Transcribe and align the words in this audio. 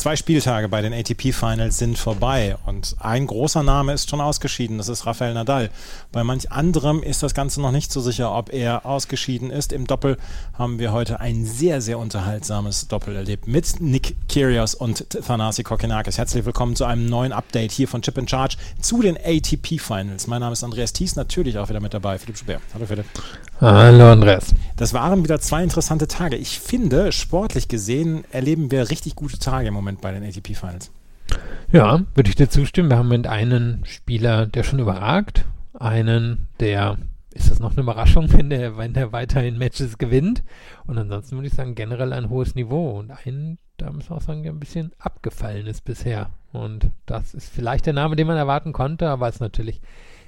Zwei 0.00 0.16
Spieltage 0.16 0.70
bei 0.70 0.80
den 0.80 0.94
ATP 0.94 1.34
Finals 1.34 1.76
sind 1.76 1.98
vorbei 1.98 2.56
und 2.64 2.96
ein 3.00 3.26
großer 3.26 3.62
Name 3.62 3.92
ist 3.92 4.08
schon 4.08 4.22
ausgeschieden, 4.22 4.78
das 4.78 4.88
ist 4.88 5.04
Rafael 5.04 5.34
Nadal. 5.34 5.68
Bei 6.10 6.24
manch 6.24 6.50
anderem 6.50 7.02
ist 7.02 7.22
das 7.22 7.34
Ganze 7.34 7.60
noch 7.60 7.70
nicht 7.70 7.92
so 7.92 8.00
sicher, 8.00 8.34
ob 8.34 8.50
er 8.50 8.86
ausgeschieden 8.86 9.50
ist. 9.50 9.74
Im 9.74 9.86
Doppel 9.86 10.16
haben 10.54 10.78
wir 10.78 10.92
heute 10.92 11.20
ein 11.20 11.44
sehr, 11.44 11.82
sehr 11.82 11.98
unterhaltsames 11.98 12.88
Doppel 12.88 13.14
erlebt 13.14 13.46
mit 13.46 13.78
Nick 13.82 14.16
Kyrgios 14.30 14.74
und 14.74 15.04
Thanasi 15.10 15.64
Kokinakis. 15.64 16.16
Herzlich 16.16 16.46
willkommen 16.46 16.76
zu 16.76 16.86
einem 16.86 17.04
neuen 17.04 17.32
Update 17.32 17.70
hier 17.70 17.86
von 17.86 18.00
Chip 18.00 18.16
in 18.16 18.26
Charge 18.26 18.56
zu 18.80 19.02
den 19.02 19.18
ATP 19.18 19.78
Finals. 19.78 20.26
Mein 20.26 20.40
Name 20.40 20.54
ist 20.54 20.64
Andreas 20.64 20.94
Thies, 20.94 21.14
natürlich 21.14 21.58
auch 21.58 21.68
wieder 21.68 21.80
mit 21.80 21.92
dabei. 21.92 22.18
Philipp 22.18 22.38
Schubert. 22.38 22.62
Hallo 22.72 22.86
Philipp. 22.86 23.04
Hallo 23.60 24.10
Andreas. 24.10 24.54
Das 24.76 24.94
waren 24.94 25.22
wieder 25.22 25.38
zwei 25.38 25.62
interessante 25.62 26.08
Tage. 26.08 26.36
Ich 26.36 26.58
finde, 26.60 27.12
sportlich 27.12 27.68
gesehen 27.68 28.24
erleben 28.32 28.70
wir 28.70 28.88
richtig 28.88 29.16
gute 29.16 29.38
Tage 29.38 29.68
im 29.68 29.74
Moment 29.74 29.98
Moment 29.98 30.00
bei 30.00 30.12
den 30.12 30.24
ATP 30.24 30.56
Finals. 30.56 30.90
Ja, 31.70 32.00
würde 32.14 32.30
ich 32.30 32.36
dir 32.36 32.48
zustimmen. 32.48 32.88
Wir 32.88 32.96
haben 32.96 33.08
mit 33.08 33.26
einen 33.26 33.84
Spieler, 33.84 34.46
der 34.46 34.62
schon 34.62 34.78
überragt, 34.78 35.44
einen, 35.78 36.48
der 36.58 36.96
ist 37.34 37.50
das 37.50 37.58
noch 37.58 37.72
eine 37.72 37.82
Überraschung, 37.82 38.32
wenn 38.32 38.48
der, 38.48 38.78
wenn 38.78 38.94
der 38.94 39.12
weiterhin 39.12 39.58
Matches 39.58 39.98
gewinnt. 39.98 40.42
Und 40.86 40.96
ansonsten 40.96 41.36
würde 41.36 41.48
ich 41.48 41.54
sagen, 41.54 41.74
generell 41.74 42.14
ein 42.14 42.30
hohes 42.30 42.54
Niveau. 42.54 42.98
Und 42.98 43.10
einen, 43.10 43.58
da 43.76 43.92
muss 43.92 44.08
man 44.08 44.20
auch 44.20 44.22
sagen, 44.22 44.42
der 44.42 44.52
ein 44.52 44.58
bisschen 44.60 44.92
abgefallen 44.98 45.66
ist 45.66 45.84
bisher. 45.84 46.30
Und 46.52 46.88
das 47.04 47.34
ist 47.34 47.52
vielleicht 47.52 47.84
der 47.84 47.92
Name, 47.92 48.16
den 48.16 48.26
man 48.26 48.38
erwarten 48.38 48.72
konnte, 48.72 49.10
aber 49.10 49.28
es 49.28 49.34
ist 49.34 49.40
natürlich 49.40 49.82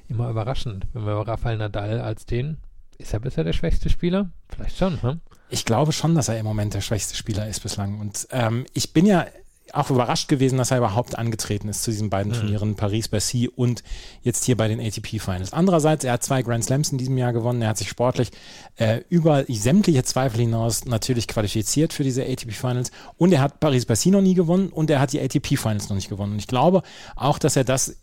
immer 0.07 0.29
überraschend, 0.29 0.87
wenn 0.93 1.07
wir 1.07 1.15
Rafael 1.15 1.57
Nadal 1.57 1.99
als 1.99 2.27
den, 2.27 2.59
ist 2.99 3.13
er 3.13 3.21
bisher 3.21 3.45
der 3.45 3.53
schwächste 3.53 3.89
Spieler? 3.89 4.31
Vielleicht 4.49 4.79
schon, 4.79 5.03
hm? 5.03 5.21
Ich 5.49 5.65
glaube 5.65 5.93
schon, 5.93 6.15
dass 6.15 6.29
er 6.29 6.39
im 6.39 6.47
Moment 6.47 6.75
der 6.75 6.81
schwächste 6.81 7.15
Spieler 7.15 7.47
ist 7.47 7.63
bislang. 7.63 8.01
Und 8.01 8.27
ähm, 8.31 8.65
ich 8.73 8.93
bin 8.93 9.05
ja 9.05 9.27
auch 9.73 9.91
überrascht 9.91 10.29
gewesen, 10.29 10.59
dass 10.59 10.71
er 10.71 10.79
überhaupt 10.79 11.19
angetreten 11.19 11.69
ist 11.69 11.83
zu 11.83 11.91
diesen 11.91 12.11
beiden 12.11 12.33
mhm. 12.33 12.37
Turnieren, 12.37 12.75
Paris-Bercy 12.75 13.49
und 13.49 13.83
jetzt 14.23 14.45
hier 14.45 14.57
bei 14.57 14.69
den 14.69 14.81
ATP 14.81 15.21
Finals. 15.21 15.53
Andererseits, 15.53 16.05
er 16.05 16.13
hat 16.13 16.23
zwei 16.23 16.43
Grand 16.43 16.65
Slams 16.65 16.91
in 16.91 16.99
diesem 16.99 17.17
Jahr 17.17 17.33
gewonnen. 17.33 17.63
Er 17.63 17.69
hat 17.69 17.79
sich 17.79 17.89
sportlich 17.89 18.31
äh, 18.77 19.01
über 19.09 19.45
sämtliche 19.49 20.05
Zweifel 20.05 20.41
hinaus 20.41 20.85
natürlich 20.85 21.29
qualifiziert 21.29 21.93
für 21.93 22.05
diese 22.05 22.25
ATP 22.25 22.53
Finals 22.53 22.91
und 23.17 23.33
er 23.33 23.41
hat 23.41 23.61
Paris-Bercy 23.61 24.11
noch 24.11 24.21
nie 24.21 24.35
gewonnen 24.35 24.69
und 24.69 24.91
er 24.91 25.01
hat 25.01 25.13
die 25.13 25.21
ATP 25.21 25.57
Finals 25.57 25.89
noch 25.89 25.97
nicht 25.97 26.09
gewonnen. 26.09 26.33
Und 26.33 26.39
ich 26.39 26.49
glaube 26.49 26.83
auch, 27.17 27.39
dass 27.39 27.57
er 27.57 27.65
das 27.65 27.97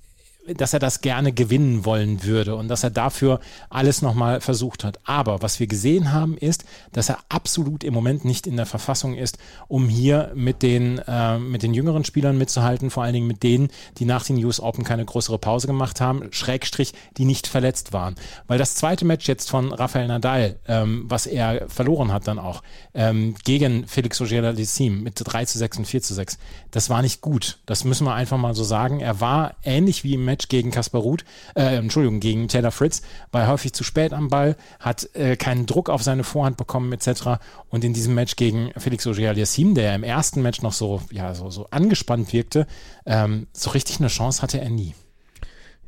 dass 0.58 0.74
er 0.74 0.80
das 0.80 1.02
gerne 1.02 1.32
gewinnen 1.32 1.86
wollen 1.86 2.24
würde 2.24 2.56
und 2.56 2.68
dass 2.68 2.84
er 2.84 2.90
dafür 2.90 3.40
alles 3.70 4.02
nochmal 4.02 4.42
versucht 4.42 4.84
hat. 4.84 5.00
Aber 5.04 5.42
was 5.42 5.60
wir 5.60 5.68
gesehen 5.68 6.12
haben, 6.12 6.38
ist, 6.38 6.66
dass 6.92 7.10
er 7.10 7.20
absolut 7.30 7.84
im 7.84 7.94
Moment 7.94 8.26
nicht 8.26 8.48
in 8.48 8.58
der 8.58 8.66
Verfassung 8.66 9.16
ist, 9.16 9.38
um 9.68 9.90
hier 9.90 10.32
mit 10.36 10.62
den, 10.62 11.00
äh, 11.08 11.38
mit 11.38 11.64
den 11.64 11.74
jüngeren 11.74 12.06
Spielern 12.06 12.38
mitzuhalten, 12.38 12.90
vor 12.90 13.04
allen 13.04 13.14
Dingen 13.14 13.28
mit 13.28 13.44
denen, 13.44 13.70
die 13.98 14.06
nach 14.06 14.26
den 14.26 14.44
US 14.44 14.60
Open 14.60 14.84
keine 14.84 15.06
größere 15.06 15.38
Pause 15.38 15.68
gemacht 15.68 16.02
haben, 16.02 16.32
Schrägstrich, 16.32 16.94
die 17.18 17.26
nicht 17.26 17.48
verletzt 17.48 17.94
waren. 17.94 18.16
Weil 18.48 18.58
das 18.58 18.76
zweite 18.76 19.06
Match 19.06 19.28
jetzt 19.28 19.50
von 19.50 19.72
Rafael 19.72 20.08
Nadal, 20.08 20.58
ähm, 20.68 21.06
was 21.08 21.26
er 21.26 21.68
verloren 21.68 22.12
hat 22.12 22.28
dann 22.28 22.40
auch, 22.40 22.64
ähm, 22.94 23.36
gegen 23.44 23.88
Felix 23.88 24.22
Auger-Aliassime 24.22 24.98
mit 24.98 25.16
3 25.24 25.46
zu 25.46 25.58
6 25.58 25.80
und 25.80 25.86
4 25.86 26.02
zu 26.02 26.14
6, 26.14 26.38
das 26.72 26.90
war 26.90 27.02
nicht 27.02 27.22
gut. 27.22 27.60
Das 27.66 27.84
müssen 27.84 28.06
wir 28.06 28.14
einfach 28.14 28.38
mal 28.38 28.54
so 28.54 28.64
sagen. 28.64 29.00
Er 29.00 29.20
war 29.22 29.56
ähnlich 29.64 30.04
wie 30.04 30.14
im 30.14 30.26
Match 30.26 30.39
gegen 30.48 30.72
Kaspar 30.72 31.02
Ruth, 31.02 31.26
äh, 31.56 31.76
Entschuldigung, 31.76 32.20
gegen 32.20 32.48
Taylor 32.48 32.72
Fritz, 32.72 33.02
war 33.32 33.48
häufig 33.48 33.74
zu 33.74 33.84
spät 33.84 34.14
am 34.14 34.30
Ball, 34.30 34.56
hat 34.80 35.14
äh, 35.16 35.36
keinen 35.36 35.66
Druck 35.66 35.90
auf 35.90 36.04
seine 36.04 36.24
Vorhand 36.24 36.58
bekommen 36.58 36.94
etc. 36.94 37.40
Und 37.70 37.84
in 37.84 37.94
diesem 37.94 38.16
Match 38.16 38.36
gegen 38.36 38.72
Felix 38.78 39.06
Auger-Aliassime, 39.06 39.74
der 39.74 39.96
im 39.96 40.04
ersten 40.04 40.42
Match 40.42 40.62
noch 40.62 40.74
so, 40.74 41.02
ja, 41.12 41.34
so, 41.34 41.50
so 41.50 41.68
angespannt 41.72 42.32
wirkte, 42.32 42.68
ähm, 43.06 43.48
so 43.52 43.72
richtig 43.72 44.00
eine 44.00 44.08
Chance 44.08 44.42
hatte 44.42 44.62
er 44.62 44.70
nie. 44.70 44.96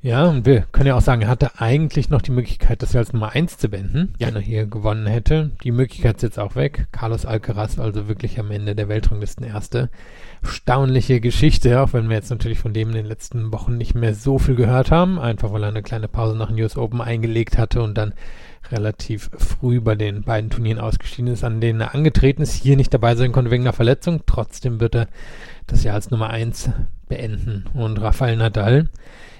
Ja, 0.03 0.25
und 0.25 0.47
wir 0.47 0.61
können 0.71 0.87
ja 0.87 0.95
auch 0.95 1.01
sagen, 1.01 1.21
er 1.21 1.27
hatte 1.27 1.59
eigentlich 1.59 2.09
noch 2.09 2.23
die 2.23 2.31
Möglichkeit, 2.31 2.81
das 2.81 2.95
als 2.95 3.13
Nummer 3.13 3.33
1 3.33 3.59
zu 3.59 3.69
beenden, 3.69 4.15
ja. 4.17 4.27
wenn 4.27 4.35
er 4.35 4.41
hier 4.41 4.65
gewonnen 4.65 5.05
hätte. 5.05 5.51
Die 5.63 5.71
Möglichkeit 5.71 6.15
ist 6.15 6.23
jetzt 6.23 6.39
auch 6.39 6.55
weg. 6.55 6.87
Carlos 6.91 7.27
Alcaraz, 7.27 7.77
also 7.77 8.07
wirklich 8.07 8.39
am 8.39 8.49
Ende 8.49 8.73
der 8.73 8.89
Weltranglisten 8.89 9.45
Erste. 9.45 9.91
Staunliche 10.41 11.21
Geschichte, 11.21 11.79
auch 11.81 11.93
wenn 11.93 12.09
wir 12.09 12.15
jetzt 12.15 12.31
natürlich 12.31 12.57
von 12.57 12.73
dem 12.73 12.89
in 12.89 12.95
den 12.95 13.05
letzten 13.05 13.51
Wochen 13.53 13.77
nicht 13.77 13.93
mehr 13.93 14.15
so 14.15 14.39
viel 14.39 14.55
gehört 14.55 14.89
haben, 14.89 15.19
einfach 15.19 15.53
weil 15.53 15.63
er 15.63 15.69
eine 15.69 15.83
kleine 15.83 16.07
Pause 16.07 16.35
nach 16.35 16.49
US 16.49 16.77
Open 16.77 16.99
eingelegt 16.99 17.59
hatte 17.59 17.83
und 17.83 17.95
dann 17.95 18.13
relativ 18.71 19.29
früh 19.37 19.81
bei 19.81 19.93
den 19.93 20.23
beiden 20.23 20.49
Turnieren 20.49 20.79
ausgeschieden 20.79 21.31
ist, 21.31 21.43
an 21.43 21.61
denen 21.61 21.81
er 21.81 21.93
angetreten 21.93 22.41
ist, 22.41 22.53
hier 22.53 22.75
nicht 22.75 22.93
dabei 22.93 23.15
sein 23.15 23.31
konnte 23.31 23.51
wegen 23.51 23.63
einer 23.63 23.73
Verletzung. 23.73 24.21
Trotzdem 24.25 24.79
wird 24.79 24.95
er 24.95 25.07
das 25.71 25.83
Jahr 25.83 25.95
als 25.95 26.11
Nummer 26.11 26.29
1 26.29 26.69
beenden. 27.07 27.65
Und 27.73 28.01
Rafael 28.01 28.35
Nadal, 28.35 28.89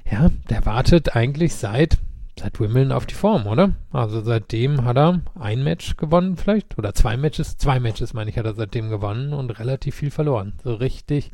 ja, 0.10 0.30
der 0.50 0.66
wartet 0.66 1.16
eigentlich 1.16 1.56
seit, 1.56 1.98
seit 2.40 2.60
Wimbledon 2.60 2.92
auf 2.92 3.06
die 3.06 3.16
Form, 3.16 3.48
oder? 3.48 3.74
Also 3.92 4.22
seitdem 4.22 4.86
hat 4.86 4.98
er 4.98 5.22
ein 5.40 5.64
Match 5.64 5.98
gewonnen 5.98 6.38
vielleicht 6.38 6.78
oder 6.78 6.94
zwei 6.94 7.18
Matches, 7.18 7.58
zwei 7.58 7.80
Matches 7.80 8.14
meine 8.14 8.30
ich, 8.30 8.38
hat 8.38 8.46
er 8.46 8.56
seitdem 8.56 8.90
gewonnen 8.90 9.34
und 9.34 9.60
relativ 9.60 9.96
viel 9.96 10.12
verloren. 10.12 10.54
So 10.64 10.74
richtig 10.74 11.32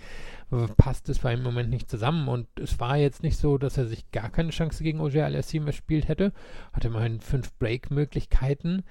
passt 0.78 1.10
es 1.10 1.20
bei 1.20 1.34
ihm 1.34 1.40
im 1.40 1.46
Moment 1.46 1.70
nicht 1.70 1.90
zusammen 1.90 2.28
und 2.30 2.48
es 2.60 2.80
war 2.80 2.96
jetzt 2.96 3.22
nicht 3.22 3.38
so, 3.38 3.58
dass 3.58 3.78
er 3.78 3.86
sich 3.86 4.12
gar 4.12 4.30
keine 4.30 4.52
Chance 4.52 4.82
gegen 4.82 5.02
Ogier 5.02 5.26
Aliassime 5.26 5.68
erspielt 5.68 6.08
hätte. 6.08 6.32
Hatte 6.72 6.88
immerhin 6.88 7.20
fünf 7.20 7.54
Break-Möglichkeiten. 7.60 8.84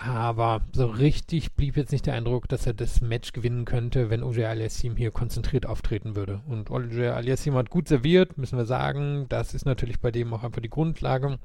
Aber 0.00 0.60
so 0.72 0.86
richtig 0.86 1.54
blieb 1.54 1.76
jetzt 1.76 1.90
nicht 1.90 2.06
der 2.06 2.14
Eindruck, 2.14 2.48
dass 2.48 2.66
er 2.66 2.72
das 2.72 3.00
Match 3.00 3.32
gewinnen 3.32 3.64
könnte, 3.64 4.10
wenn 4.10 4.22
Oje 4.22 4.48
Aliassim 4.48 4.96
hier 4.96 5.10
konzentriert 5.10 5.66
auftreten 5.66 6.14
würde. 6.14 6.40
Und 6.46 6.70
Oje 6.70 7.14
Aliassim 7.14 7.54
hat 7.54 7.68
gut 7.68 7.88
serviert, 7.88 8.38
müssen 8.38 8.56
wir 8.56 8.64
sagen. 8.64 9.26
Das 9.28 9.54
ist 9.54 9.66
natürlich 9.66 9.98
bei 9.98 10.12
dem 10.12 10.32
auch 10.32 10.44
einfach 10.44 10.62
die 10.62 10.70
Grundlage. 10.70 11.40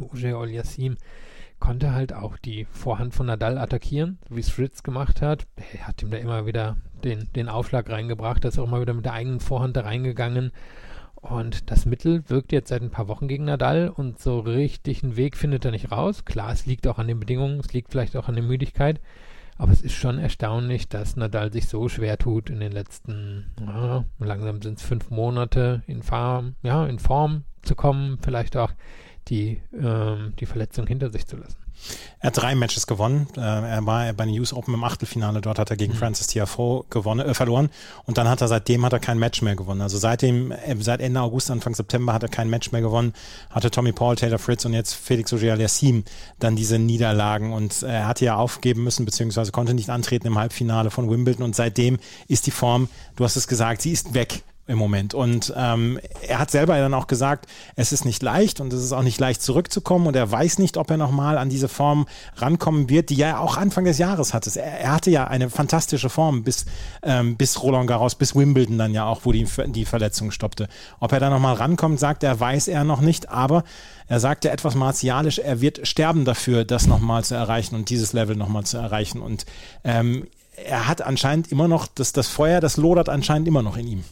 Oje 0.00 0.36
Aliassim 0.36 0.96
konnte 1.60 1.94
halt 1.94 2.12
auch 2.12 2.36
die 2.38 2.64
Vorhand 2.64 3.14
von 3.14 3.26
Nadal 3.26 3.56
attackieren, 3.56 4.18
wie 4.30 4.40
es 4.40 4.50
Fritz 4.50 4.82
gemacht 4.82 5.22
hat. 5.22 5.46
Er 5.72 5.86
hat 5.86 6.02
ihm 6.02 6.10
da 6.10 6.16
immer 6.16 6.44
wieder 6.44 6.76
den, 7.04 7.32
den 7.34 7.48
Aufschlag 7.48 7.88
reingebracht, 7.88 8.44
er 8.44 8.48
ist 8.48 8.58
auch 8.58 8.66
immer 8.66 8.80
wieder 8.80 8.94
mit 8.94 9.04
der 9.04 9.12
eigenen 9.12 9.38
Vorhand 9.38 9.76
da 9.76 9.82
reingegangen 9.82 10.50
und 11.20 11.70
das 11.70 11.86
Mittel 11.86 12.22
wirkt 12.28 12.52
jetzt 12.52 12.68
seit 12.68 12.82
ein 12.82 12.90
paar 12.90 13.08
Wochen 13.08 13.28
gegen 13.28 13.44
Nadal 13.44 13.88
und 13.88 14.20
so 14.20 14.38
richtig 14.40 15.02
einen 15.02 15.16
Weg 15.16 15.36
findet 15.36 15.64
er 15.64 15.70
nicht 15.70 15.90
raus. 15.90 16.24
Klar, 16.24 16.52
es 16.52 16.66
liegt 16.66 16.86
auch 16.86 16.98
an 16.98 17.08
den 17.08 17.20
Bedingungen, 17.20 17.60
es 17.60 17.72
liegt 17.72 17.90
vielleicht 17.90 18.16
auch 18.16 18.28
an 18.28 18.34
der 18.34 18.44
Müdigkeit, 18.44 19.00
aber 19.58 19.72
es 19.72 19.82
ist 19.82 19.94
schon 19.94 20.18
erstaunlich, 20.18 20.88
dass 20.88 21.16
Nadal 21.16 21.52
sich 21.52 21.66
so 21.66 21.88
schwer 21.88 22.18
tut 22.18 22.50
in 22.50 22.60
den 22.60 22.72
letzten, 22.72 23.46
ja, 23.60 24.04
langsam 24.18 24.62
sind 24.62 24.78
es 24.78 24.84
fünf 24.84 25.10
Monate 25.10 25.82
in 25.86 26.02
Form, 26.02 26.54
ja, 26.62 26.86
in 26.86 26.98
Form 26.98 27.44
zu 27.62 27.74
kommen, 27.74 28.18
vielleicht 28.22 28.56
auch 28.56 28.72
die, 29.28 29.60
ähm, 29.72 30.34
die 30.38 30.46
Verletzung 30.46 30.86
hinter 30.86 31.10
sich 31.10 31.26
zu 31.26 31.36
lassen. 31.36 31.56
Er 32.20 32.28
hat 32.28 32.38
drei 32.38 32.54
Matches 32.54 32.86
gewonnen. 32.86 33.28
Äh, 33.36 33.40
er 33.40 33.86
war 33.86 34.12
bei 34.12 34.24
den 34.24 34.38
US 34.40 34.52
Open 34.52 34.74
im 34.74 34.82
Achtelfinale. 34.82 35.40
Dort 35.40 35.58
hat 35.58 35.70
er 35.70 35.76
gegen 35.76 35.92
mhm. 35.92 35.98
Francis 35.98 36.28
Tiafoe 36.28 36.84
gewonnen, 36.90 37.26
äh, 37.26 37.34
verloren. 37.34 37.70
Und 38.04 38.18
dann 38.18 38.28
hat 38.28 38.40
er 38.40 38.48
seitdem 38.48 38.84
hat 38.84 38.92
er 38.92 38.98
kein 38.98 39.18
Match 39.18 39.42
mehr 39.42 39.56
gewonnen. 39.56 39.82
Also 39.82 39.98
seitdem, 39.98 40.50
äh, 40.50 40.76
seit 40.80 41.00
Ende 41.00 41.20
August, 41.20 41.50
Anfang 41.50 41.74
September 41.74 42.12
hat 42.12 42.22
er 42.22 42.28
kein 42.28 42.48
Match 42.48 42.72
mehr 42.72 42.80
gewonnen. 42.80 43.12
Hatte 43.50 43.70
Tommy 43.70 43.92
Paul, 43.92 44.16
Taylor 44.16 44.38
Fritz 44.38 44.64
und 44.64 44.72
jetzt 44.72 44.94
Felix 44.94 45.32
Auger-Aliassime 45.32 46.04
dann 46.38 46.56
diese 46.56 46.78
Niederlagen. 46.78 47.52
Und 47.52 47.82
er 47.82 48.06
hatte 48.06 48.24
ja 48.24 48.36
aufgeben 48.36 48.82
müssen, 48.82 49.04
beziehungsweise 49.04 49.52
konnte 49.52 49.74
nicht 49.74 49.90
antreten 49.90 50.26
im 50.26 50.38
Halbfinale 50.38 50.90
von 50.90 51.10
Wimbledon. 51.10 51.44
Und 51.44 51.54
seitdem 51.54 51.98
ist 52.26 52.46
die 52.46 52.50
Form, 52.50 52.88
du 53.16 53.24
hast 53.24 53.36
es 53.36 53.46
gesagt, 53.46 53.82
sie 53.82 53.92
ist 53.92 54.14
weg 54.14 54.42
im 54.66 54.78
Moment. 54.78 55.14
Und 55.14 55.52
ähm, 55.56 56.00
er 56.26 56.38
hat 56.38 56.50
selber 56.50 56.76
dann 56.78 56.94
auch 56.94 57.06
gesagt, 57.06 57.46
es 57.76 57.92
ist 57.92 58.04
nicht 58.04 58.22
leicht 58.22 58.60
und 58.60 58.72
es 58.72 58.82
ist 58.82 58.92
auch 58.92 59.02
nicht 59.02 59.20
leicht 59.20 59.42
zurückzukommen 59.42 60.06
und 60.06 60.16
er 60.16 60.30
weiß 60.30 60.58
nicht, 60.58 60.76
ob 60.76 60.90
er 60.90 60.96
nochmal 60.96 61.38
an 61.38 61.48
diese 61.48 61.68
Form 61.68 62.06
rankommen 62.36 62.88
wird, 62.88 63.10
die 63.10 63.20
er 63.20 63.40
auch 63.40 63.56
Anfang 63.56 63.84
des 63.84 63.98
Jahres 63.98 64.34
hatte. 64.34 64.50
Er, 64.58 64.80
er 64.80 64.92
hatte 64.92 65.10
ja 65.10 65.26
eine 65.26 65.50
fantastische 65.50 66.10
Form 66.10 66.42
bis, 66.42 66.66
ähm, 67.02 67.36
bis 67.36 67.62
Roland 67.62 67.86
Garros, 67.86 68.16
bis 68.16 68.34
Wimbledon 68.34 68.78
dann 68.78 68.92
ja 68.92 69.06
auch, 69.06 69.20
wo 69.24 69.32
die, 69.32 69.46
die 69.68 69.84
Verletzung 69.84 70.30
stoppte. 70.30 70.68
Ob 70.98 71.12
er 71.12 71.20
da 71.20 71.30
nochmal 71.30 71.54
rankommt, 71.54 72.00
sagt 72.00 72.24
er, 72.24 72.38
weiß 72.38 72.68
er 72.68 72.84
noch 72.84 73.00
nicht, 73.00 73.28
aber 73.28 73.62
er 74.08 74.20
sagte 74.20 74.50
etwas 74.50 74.74
martialisch, 74.74 75.38
er 75.38 75.60
wird 75.60 75.86
sterben 75.86 76.24
dafür, 76.24 76.64
das 76.64 76.86
nochmal 76.86 77.24
zu 77.24 77.34
erreichen 77.34 77.74
und 77.74 77.90
dieses 77.90 78.12
Level 78.12 78.36
nochmal 78.36 78.64
zu 78.64 78.78
erreichen. 78.78 79.20
Und 79.20 79.46
ähm, 79.84 80.26
er 80.56 80.88
hat 80.88 81.02
anscheinend 81.02 81.52
immer 81.52 81.68
noch, 81.68 81.86
das, 81.86 82.12
das 82.12 82.28
Feuer, 82.28 82.60
das 82.60 82.76
lodert 82.76 83.08
anscheinend 83.08 83.46
immer 83.48 83.62
noch 83.62 83.76
in 83.76 83.86
ihm. 83.86 84.04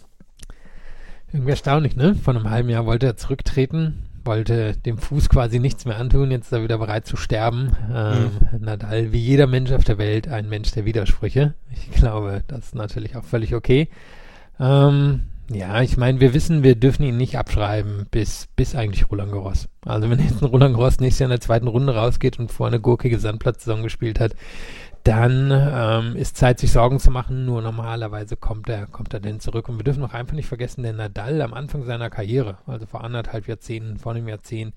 Irgendwie 1.34 1.50
erstaunlich, 1.50 1.96
ne? 1.96 2.14
Vor 2.14 2.32
einem 2.32 2.48
halben 2.48 2.69
Jahr 2.69 2.86
wollte 2.86 3.06
er 3.06 3.16
zurücktreten, 3.16 4.04
wollte 4.25 4.76
dem 4.76 4.98
Fuß 4.98 5.28
quasi 5.28 5.58
nichts 5.58 5.84
mehr 5.84 5.96
antun, 5.96 6.31
jetzt 6.31 6.46
ist 6.46 6.52
er 6.52 6.62
wieder 6.62 6.78
bereit 6.78 7.08
zu 7.08 7.16
sterben. 7.16 7.72
Ähm, 7.92 8.31
mhm. 8.52 8.64
Nadal, 8.64 9.10
wie 9.12 9.19
jeder 9.19 9.48
Mensch 9.48 9.72
auf 9.72 9.82
der 9.82 9.98
Welt, 9.98 10.28
ein 10.28 10.48
Mensch 10.48 10.70
der 10.70 10.84
Widersprüche. 10.84 11.54
Ich 11.72 11.90
glaube, 11.90 12.44
das 12.46 12.66
ist 12.66 12.75
natürlich 12.76 13.16
auch 13.16 13.25
völlig 13.25 13.52
okay. 13.52 13.88
Ähm, 14.60 15.22
ja, 15.50 15.82
ich 15.82 15.96
meine, 15.96 16.20
wir 16.20 16.34
wissen, 16.34 16.62
wir 16.62 16.76
dürfen 16.76 17.02
ihn 17.02 17.16
nicht 17.16 17.36
abschreiben 17.36 18.06
bis, 18.12 18.46
bis 18.54 18.76
eigentlich 18.76 19.10
Roland 19.10 19.32
Garros. 19.32 19.69
Also 19.84 20.08
wenn 20.08 20.20
jetzt 20.20 20.40
ein 20.40 20.48
Roland 20.48 20.76
Garros 20.76 21.00
nächstes 21.00 21.19
Jahr 21.19 21.26
in 21.26 21.36
der 21.36 21.40
zweiten 21.40 21.66
Runde 21.66 21.96
rausgeht 21.96 22.38
und 22.38 22.52
vor 22.52 22.69
eine 22.69 22.78
gurkige 22.78 23.19
Sandplatzsaison 23.19 23.82
gespielt 23.82 24.20
hat, 24.20 24.36
dann 25.04 25.50
ähm, 25.52 26.16
ist 26.16 26.38
Zeit, 26.38 26.58
sich 26.58 26.72
Sorgen 26.72 26.98
zu 26.98 27.10
machen. 27.10 27.44
Nur 27.44 27.60
normalerweise 27.60 28.36
kommt 28.36 28.70
er, 28.70 28.86
kommt 28.86 29.12
er 29.12 29.20
denn 29.20 29.38
zurück. 29.38 29.68
Und 29.68 29.76
wir 29.76 29.84
dürfen 29.84 30.02
auch 30.02 30.14
einfach 30.14 30.34
nicht 30.34 30.48
vergessen, 30.48 30.82
der 30.82 30.94
Nadal 30.94 31.42
am 31.42 31.52
Anfang 31.52 31.84
seiner 31.84 32.08
Karriere, 32.08 32.56
also 32.66 32.86
vor 32.86 33.04
anderthalb 33.04 33.46
Jahrzehnten, 33.46 33.98
vor 33.98 34.12
einem 34.12 34.28
Jahrzehnt, 34.28 34.74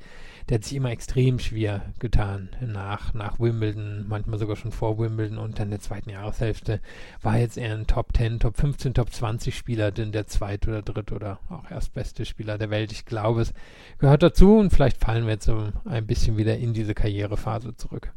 der 0.49 0.55
hat 0.55 0.65
sich 0.65 0.75
immer 0.75 0.91
extrem 0.91 1.39
schwer 1.39 1.81
getan. 1.99 2.49
Nach, 2.59 3.13
nach 3.13 3.39
Wimbledon, 3.39 4.05
manchmal 4.09 4.37
sogar 4.37 4.57
schon 4.57 4.73
vor 4.73 4.99
Wimbledon 4.99 5.37
und 5.37 5.59
dann 5.59 5.69
der 5.69 5.79
zweiten 5.79 6.09
Jahreshälfte 6.09 6.81
war 7.21 7.37
jetzt 7.37 7.57
eher 7.57 7.73
ein 7.73 7.87
Top 7.87 8.15
10, 8.15 8.39
Top 8.39 8.57
15, 8.57 8.93
Top 8.95 9.13
20 9.13 9.57
Spieler, 9.57 9.91
denn 9.91 10.11
der 10.11 10.27
zweite 10.27 10.69
oder 10.69 10.81
dritte 10.81 11.15
oder 11.15 11.39
auch 11.49 11.71
erstbeste 11.71 12.25
Spieler 12.25 12.57
der 12.57 12.69
Welt. 12.69 12.91
Ich 12.91 13.05
glaube, 13.05 13.41
es 13.41 13.53
gehört 13.97 14.23
dazu 14.23 14.57
und 14.57 14.71
vielleicht 14.71 14.97
fallen 15.01 15.25
wir 15.25 15.33
jetzt 15.33 15.45
so 15.45 15.69
ein 15.85 16.05
bisschen 16.05 16.35
wieder 16.35 16.57
in 16.57 16.73
diese 16.73 16.93
Karrierephase 16.93 17.77
zurück. 17.77 18.11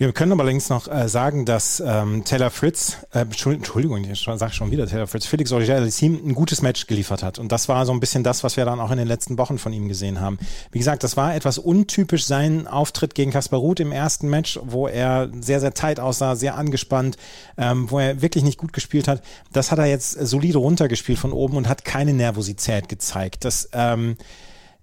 Wir 0.00 0.12
können 0.12 0.30
aber 0.30 0.42
allerdings 0.42 0.68
noch 0.68 0.86
äh, 0.86 1.08
sagen, 1.08 1.44
dass 1.44 1.82
ähm, 1.84 2.22
Taylor 2.24 2.50
Fritz, 2.50 2.98
äh, 3.12 3.22
Entschuldigung, 3.22 4.04
ich 4.04 4.20
sage 4.22 4.52
schon 4.52 4.70
wieder 4.70 4.86
Taylor 4.86 5.08
Fritz, 5.08 5.26
Felix 5.26 5.50
Auger-Aliassime 5.50 6.18
ein 6.24 6.36
gutes 6.36 6.62
Match 6.62 6.86
geliefert 6.86 7.24
hat. 7.24 7.40
Und 7.40 7.50
das 7.50 7.68
war 7.68 7.84
so 7.84 7.90
ein 7.90 7.98
bisschen 7.98 8.22
das, 8.22 8.44
was 8.44 8.56
wir 8.56 8.64
dann 8.64 8.78
auch 8.78 8.92
in 8.92 8.98
den 8.98 9.08
letzten 9.08 9.38
Wochen 9.38 9.58
von 9.58 9.72
ihm 9.72 9.88
gesehen 9.88 10.20
haben. 10.20 10.38
Wie 10.70 10.78
gesagt, 10.78 11.02
das 11.02 11.16
war 11.16 11.34
etwas 11.34 11.58
untypisch 11.58 12.26
sein 12.26 12.68
Auftritt 12.68 13.16
gegen 13.16 13.32
Kaspar 13.32 13.58
Ruth 13.58 13.80
im 13.80 13.90
ersten 13.90 14.28
Match, 14.28 14.60
wo 14.62 14.86
er 14.86 15.32
sehr, 15.40 15.58
sehr 15.58 15.74
tight 15.74 15.98
aussah, 15.98 16.36
sehr 16.36 16.54
angespannt, 16.54 17.16
ähm, 17.56 17.90
wo 17.90 17.98
er 17.98 18.22
wirklich 18.22 18.44
nicht 18.44 18.58
gut 18.58 18.72
gespielt 18.72 19.08
hat. 19.08 19.20
Das 19.52 19.72
hat 19.72 19.80
er 19.80 19.86
jetzt 19.86 20.12
solide 20.12 20.58
runtergespielt 20.58 21.18
von 21.18 21.32
oben 21.32 21.56
und 21.56 21.68
hat 21.68 21.84
keine 21.84 22.12
Nervosität 22.12 22.88
gezeigt. 22.88 23.44
Das, 23.44 23.68
ähm, 23.72 24.16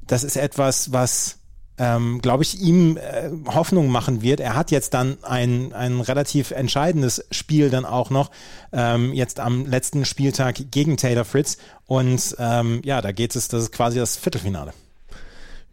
das 0.05 0.25
ist 0.25 0.35
etwas, 0.35 0.91
was 0.91 1.37
ähm, 1.77 2.21
glaube 2.21 2.43
ich, 2.43 2.59
ihm 2.61 2.97
äh, 2.97 3.29
Hoffnung 3.47 3.89
machen 3.89 4.21
wird. 4.21 4.39
Er 4.39 4.55
hat 4.55 4.71
jetzt 4.71 4.93
dann 4.93 5.17
ein, 5.23 5.73
ein 5.73 5.99
relativ 5.99 6.51
entscheidendes 6.51 7.25
Spiel 7.31 7.69
dann 7.69 7.85
auch 7.85 8.09
noch, 8.09 8.31
ähm, 8.71 9.13
jetzt 9.13 9.39
am 9.39 9.65
letzten 9.65 10.05
Spieltag 10.05 10.71
gegen 10.71 10.97
Taylor 10.97 11.25
Fritz. 11.25 11.57
Und 11.85 12.35
ähm, 12.39 12.81
ja, 12.83 13.01
da 13.01 13.11
geht 13.11 13.35
es, 13.35 13.47
das 13.47 13.63
ist 13.63 13.71
quasi 13.71 13.99
das 13.99 14.17
Viertelfinale. 14.17 14.73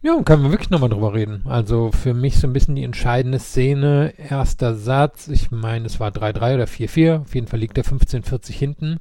Ja, 0.01 0.21
können 0.21 0.43
wir 0.43 0.51
wirklich 0.51 0.69
nochmal 0.69 0.89
drüber 0.89 1.13
reden. 1.13 1.43
Also 1.45 1.91
für 1.91 2.13
mich 2.13 2.37
so 2.37 2.45
ein 2.45 2.51
bisschen 2.53 2.75
die 2.75 2.83
entscheidende 2.83 3.39
Szene. 3.39 4.13
Erster 4.17 4.75
Satz, 4.75 5.29
ich 5.29 5.49
meine, 5.49 5.85
es 5.85 6.01
war 6.01 6.11
3-3 6.11 6.55
oder 6.55 6.65
4-4. 6.65 7.21
Auf 7.21 7.33
jeden 7.35 7.47
Fall 7.47 7.59
liegt 7.59 7.77
er 7.77 7.85
15-40 7.85 8.51
hinten 8.51 8.99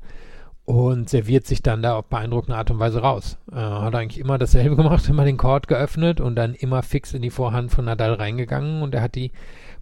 und 0.65 1.09
serviert 1.09 1.47
sich 1.47 1.63
dann 1.63 1.83
da 1.83 1.97
auf 1.97 2.07
beeindruckende 2.07 2.57
Art 2.57 2.71
und 2.71 2.79
Weise 2.79 3.01
raus. 3.01 3.39
Äh, 3.51 3.57
hat 3.57 3.95
eigentlich 3.95 4.21
immer 4.21 4.39
dasselbe 4.39 4.77
gemacht, 4.83 5.09
immer 5.09 5.25
den 5.25 5.37
Court 5.37 5.69
geöffnet 5.69 6.21
und 6.21 6.37
dann 6.37 6.55
immer 6.55 6.83
fix 6.83 7.15
in 7.15 7.23
die 7.23 7.31
Vorhand 7.31 7.73
von 7.73 7.85
Nadal 7.85 8.15
reingegangen 8.15 8.83
und 8.83 8.95
er 8.95 9.03
hat 9.03 9.15
die 9.15 9.33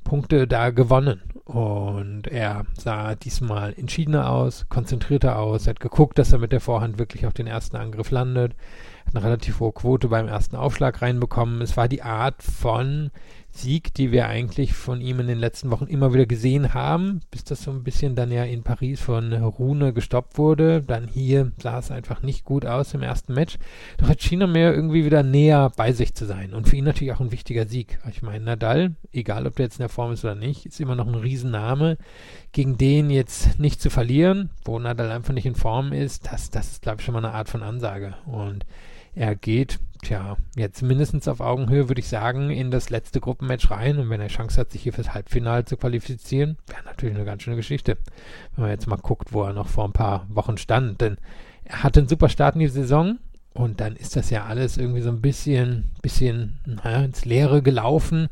Punkte 0.05 0.47
da 0.47 0.71
gewonnen. 0.71 1.21
Und 1.44 2.29
er 2.29 2.65
sah 2.79 3.15
diesmal 3.17 3.75
entschiedener 3.77 4.31
aus, 4.31 4.67
konzentrierter 4.69 5.38
aus, 5.38 5.67
er 5.67 5.71
hat 5.71 5.81
geguckt, 5.81 6.19
dass 6.19 6.32
er 6.32 6.38
mit 6.38 6.53
der 6.53 6.61
Vorhand 6.61 6.99
wirklich 6.99 7.26
auf 7.26 7.33
den 7.33 7.49
ersten 7.49 7.76
Angriff 7.76 8.11
landet, 8.11 8.55
hat 9.06 9.17
eine 9.17 9.25
relativ 9.25 9.61
hohe 9.61 9.73
Quote 9.73 10.09
beim 10.09 10.29
ersten 10.29 10.56
Aufschlag 10.56 11.03
reinbekommen. 11.03 11.61
Es 11.61 11.76
war 11.76 11.88
die 11.88 12.03
Art 12.03 12.43
von 12.43 13.11
Sieg, 13.52 13.93
die 13.94 14.12
wir 14.12 14.29
eigentlich 14.29 14.73
von 14.75 15.00
ihm 15.00 15.20
in 15.20 15.26
den 15.26 15.38
letzten 15.38 15.70
Wochen 15.70 15.87
immer 15.87 16.12
wieder 16.12 16.26
gesehen 16.26 16.73
haben, 16.75 17.20
bis 17.31 17.44
das 17.44 17.62
so 17.62 17.70
ein 17.70 17.82
bisschen 17.82 18.14
dann 18.14 18.31
ja 18.31 18.44
in 18.44 18.62
Paris 18.62 19.00
von 19.00 19.32
Rune 19.32 19.93
gestoppt 19.93 20.38
wurde. 20.38 20.82
Dann 20.82 21.08
hier 21.08 21.52
sah 21.61 21.79
es 21.79 21.91
einfach 21.91 22.23
nicht 22.23 22.44
gut 22.44 22.64
aus 22.64 22.94
im 22.94 23.02
ersten 23.02 23.35
Match. 23.35 23.58
Doch 23.99 24.08
hat 24.08 24.20
China 24.20 24.47
mehr 24.47 24.75
irgendwie 24.75 25.05
wieder 25.05 25.23
näher 25.23 25.73
bei 25.76 25.93
sich 25.93 26.14
zu 26.14 26.26
sein. 26.26 26.55
Und 26.55 26.69
für 26.69 26.76
ihn 26.76 26.85
natürlich 26.85 27.12
auch 27.12 27.20
ein 27.20 27.32
wichtiger 27.32 27.67
Sieg. 27.67 27.99
Ich 28.08 28.23
meine, 28.23 28.44
Nadal, 28.44 28.94
egal 29.12 29.47
ob 29.47 29.56
der 29.56 29.67
jetzt 29.67 29.76
in 29.76 29.82
der 29.82 29.88
Form 29.88 30.12
ist 30.12 30.25
oder 30.25 30.35
nicht, 30.35 30.67
ist 30.67 30.81
immer 30.81 30.94
noch 30.94 31.06
ein 31.06 31.14
Riesenname. 31.14 31.99
Gegen 32.52 32.79
den 32.79 33.11
jetzt 33.11 33.58
nicht 33.58 33.81
zu 33.81 33.91
verlieren, 33.91 34.50
wo 34.64 34.79
Nadal 34.79 35.11
einfach 35.11 35.35
nicht 35.35 35.47
in 35.47 35.55
Form 35.55 35.93
ist, 35.93 36.32
das, 36.32 36.50
das 36.50 36.73
ist, 36.73 36.82
glaube 36.82 37.00
ich, 37.00 37.05
schon 37.05 37.14
mal 37.14 37.25
eine 37.25 37.35
Art 37.35 37.49
von 37.49 37.62
Ansage. 37.62 38.14
Und 38.26 38.64
er 39.15 39.35
geht, 39.35 39.79
tja, 40.03 40.37
jetzt 40.57 40.83
mindestens 40.83 41.29
auf 41.29 41.41
Augenhöhe, 41.41 41.89
würde 41.89 42.01
ich 42.01 42.09
sagen, 42.09 42.51
in 42.51 42.71
das 42.71 42.91
letzte 42.91 43.21
Gruppenmatch 43.21 43.71
rein. 43.71 43.99
Und 43.99 44.11
wenn 44.11 44.21
er 44.21 44.29
Chance 44.29 44.61
hat, 44.61 44.71
sich 44.73 44.83
hier 44.83 44.93
fürs 44.93 45.15
Halbfinale 45.15 45.65
zu 45.65 45.77
qualifizieren, 45.77 46.57
wäre 46.67 46.85
natürlich 46.85 47.15
eine 47.15 47.25
ganz 47.25 47.43
schöne 47.43 47.57
Geschichte. 47.57 47.99
Wenn 48.55 48.62
man 48.62 48.71
jetzt 48.71 48.87
mal 48.87 48.97
guckt, 48.97 49.33
wo 49.33 49.43
er 49.43 49.53
noch 49.53 49.69
vor 49.69 49.85
ein 49.85 49.93
paar 49.93 50.27
Wochen 50.31 50.59
stand. 50.59 51.01
Denn 51.01 51.17
er 51.65 51.83
hatte 51.83 52.01
einen 52.01 52.09
super 52.09 52.29
Start 52.29 52.55
in 52.55 52.61
die 52.61 52.69
Saison. 52.69 53.19
Und 53.53 53.81
dann 53.81 53.97
ist 53.97 54.15
das 54.15 54.31
ja 54.31 54.45
alles 54.45 54.77
irgendwie 54.77 55.01
so 55.01 55.11
ein 55.11 55.21
bisschen, 55.21 55.91
bisschen 56.03 56.61
naja, 56.67 57.05
ins 57.05 57.25
Leere 57.25 57.62
gelaufen 57.62 58.29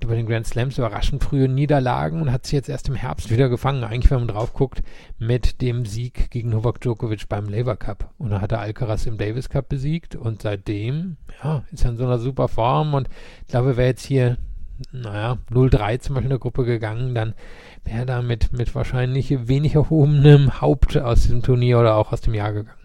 hatte 0.00 0.08
bei 0.08 0.16
den 0.16 0.26
Grand 0.26 0.46
Slams 0.46 0.78
überraschend 0.78 1.22
frühe 1.22 1.46
Niederlagen 1.46 2.22
und 2.22 2.32
hat 2.32 2.46
sich 2.46 2.54
jetzt 2.54 2.70
erst 2.70 2.88
im 2.88 2.94
Herbst 2.94 3.30
wieder 3.30 3.50
gefangen. 3.50 3.84
Eigentlich, 3.84 4.10
wenn 4.10 4.20
man 4.20 4.28
drauf 4.28 4.54
guckt, 4.54 4.80
mit 5.18 5.60
dem 5.60 5.84
Sieg 5.84 6.30
gegen 6.30 6.48
Novak 6.48 6.80
Djokovic 6.80 7.28
beim 7.28 7.50
Labour 7.50 7.76
Cup. 7.76 8.14
Und 8.16 8.30
da 8.30 8.40
hat 8.40 8.50
er 8.52 8.60
Alcaraz 8.60 9.04
im 9.04 9.18
Davis 9.18 9.50
Cup 9.50 9.68
besiegt 9.68 10.16
und 10.16 10.40
seitdem, 10.40 11.18
ja, 11.44 11.64
ist 11.70 11.84
er 11.84 11.90
in 11.90 11.98
so 11.98 12.04
einer 12.04 12.18
super 12.18 12.48
Form 12.48 12.94
und 12.94 13.10
ich 13.42 13.48
glaube, 13.48 13.76
wäre 13.76 13.88
jetzt 13.88 14.06
hier 14.06 14.38
naja, 14.90 15.36
0-3 15.50 15.98
zum 15.98 16.14
Beispiel 16.14 16.24
in 16.24 16.30
der 16.30 16.38
Gruppe 16.38 16.64
gegangen, 16.64 17.14
dann 17.14 17.34
wäre 17.84 17.98
er 17.98 18.06
da 18.06 18.22
mit 18.22 18.74
wahrscheinlich 18.74 19.46
wenig 19.48 19.74
erhobenem 19.74 20.62
Haupt 20.62 20.96
aus 20.96 21.24
diesem 21.24 21.42
Turnier 21.42 21.78
oder 21.78 21.96
auch 21.96 22.10
aus 22.14 22.22
dem 22.22 22.32
Jahr 22.32 22.54
gegangen. 22.54 22.78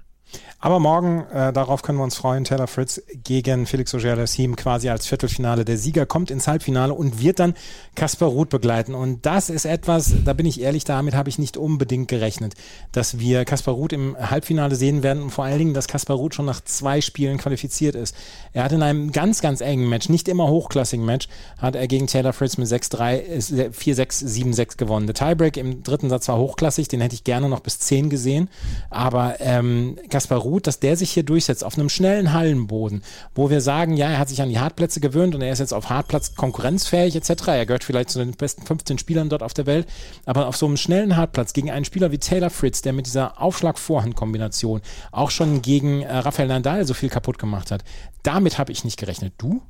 Aber 0.66 0.80
morgen, 0.80 1.28
äh, 1.32 1.54
darauf 1.54 1.84
können 1.84 2.00
wir 2.00 2.04
uns 2.04 2.16
freuen, 2.16 2.44
Taylor 2.44 2.66
Fritz 2.66 3.00
gegen 3.24 3.68
Felix 3.68 3.94
Auger-Aliassime 3.94 4.56
quasi 4.56 4.90
als 4.90 5.06
Viertelfinale. 5.06 5.64
Der 5.64 5.78
Sieger 5.78 6.08
kommt 6.08 6.32
ins 6.32 6.48
Halbfinale 6.48 6.92
und 6.92 7.22
wird 7.22 7.38
dann 7.38 7.54
Kasper 7.94 8.26
Ruth 8.26 8.50
begleiten. 8.50 8.96
Und 8.96 9.28
das 9.28 9.52
ist 9.52 9.66
etwas, 9.66 10.16
da 10.26 10.34
bin 10.34 10.48
ich 10.48 10.60
ehrlich, 10.60 10.84
damit 10.84 11.14
habe 11.14 11.30
ich 11.30 11.38
nicht 11.38 11.56
unbedingt 11.56 12.08
gerechnet, 12.08 12.56
dass 12.94 13.20
wir 13.20 13.46
Kasper 13.46 13.74
Ruth 13.74 13.94
im 13.94 14.18
Halbfinale 14.18 14.75
sehen 14.75 15.04
werden 15.04 15.22
und 15.22 15.30
vor 15.30 15.46
allen 15.46 15.60
Dingen, 15.60 15.74
dass 15.75 15.88
Kasper 15.88 16.16
Ruth 16.16 16.34
schon 16.34 16.48
nach 16.48 16.62
zwei 16.62 17.00
Spielen 17.00 17.38
qualifiziert 17.38 17.94
ist. 17.94 18.16
Er 18.51 18.63
hat 18.63 18.72
in 18.72 18.82
einem 18.82 19.12
ganz, 19.12 19.42
ganz 19.42 19.62
engen 19.62 19.88
Match, 19.88 20.10
nicht 20.10 20.28
immer 20.28 20.48
hochklassigen 20.48 21.06
Match, 21.06 21.28
hat 21.60 21.75
er 21.75 21.88
gegen 21.88 22.08
Taylor 22.08 22.34
Fritz 22.34 22.58
mit 22.58 22.68
6-3, 22.70 23.70
4-6, 23.70 24.25
7-6 24.25 24.78
gewonnen. 24.78 25.06
Der 25.06 25.13
Tiebreak 25.13 25.58
im 25.58 25.84
dritten 25.84 26.10
Satz 26.10 26.28
war 26.28 26.39
hochklassig, 26.39 26.88
den 26.88 27.01
hätte 27.01 27.13
ich 27.13 27.24
gerne 27.24 27.50
noch 27.50 27.60
bis 27.60 27.78
10 27.78 28.10
gesehen. 28.10 28.50
Aber 28.89 29.36
ähm, 29.42 29.98
Kaspar 30.10 30.39
Ruth, 30.39 30.55
dass 30.64 30.80
der 30.80 30.98
sich 30.98 31.12
hier 31.12 31.24
durchsetzt 31.24 31.64
auf 31.64 31.78
einem 31.78 31.90
schnellen 31.90 32.34
Hallenboden, 32.34 33.04
wo 33.34 33.50
wir 33.50 33.62
sagen, 33.62 33.96
ja, 33.98 34.10
er 34.10 34.20
hat 34.20 34.30
sich 34.30 34.42
an 34.42 34.50
die 34.50 34.60
Hartplätze 34.60 35.00
gewöhnt 35.00 35.36
und 35.36 35.42
er 35.42 35.52
ist 35.52 35.60
jetzt 35.60 35.74
auf 35.74 35.90
Hartplatz 35.90 36.36
konkurrenzfähig 36.36 37.16
etc. 37.16 37.48
Er 37.48 37.66
gehört 37.66 37.84
vielleicht 37.84 38.10
zu 38.10 38.20
den 38.20 38.32
besten 38.32 38.66
15 38.66 38.98
Spielern 38.98 39.30
dort 39.30 39.44
auf 39.44 39.54
der 39.54 39.66
Welt, 39.66 39.88
aber 40.26 40.48
auf 40.48 40.58
so 40.58 40.66
einem 40.66 40.78
schnellen 40.78 41.18
Hartplatz 41.18 41.54
gegen 41.54 41.72
einen 41.72 41.86
Spieler 41.86 42.12
wie 42.12 42.18
Taylor 42.18 42.50
Fritz, 42.50 42.82
der 42.82 42.94
mit 42.94 43.06
dieser 43.06 43.42
Aufschlag-Vorhand-Kombination 43.42 44.82
auch 45.12 45.32
schon 45.32 45.62
gegen 45.62 46.02
äh, 46.02 46.18
Rafael 46.18 46.48
Nadal 46.48 46.86
so 46.86 46.94
viel 46.94 47.10
kaputt 47.10 47.40
gemacht 47.40 47.72
hat, 47.72 47.84
damit 48.24 48.58
habe 48.58 48.72
ich 48.72 48.84
nicht 48.84 48.98
gerechnet. 48.98 49.34
Du? 49.38 49.62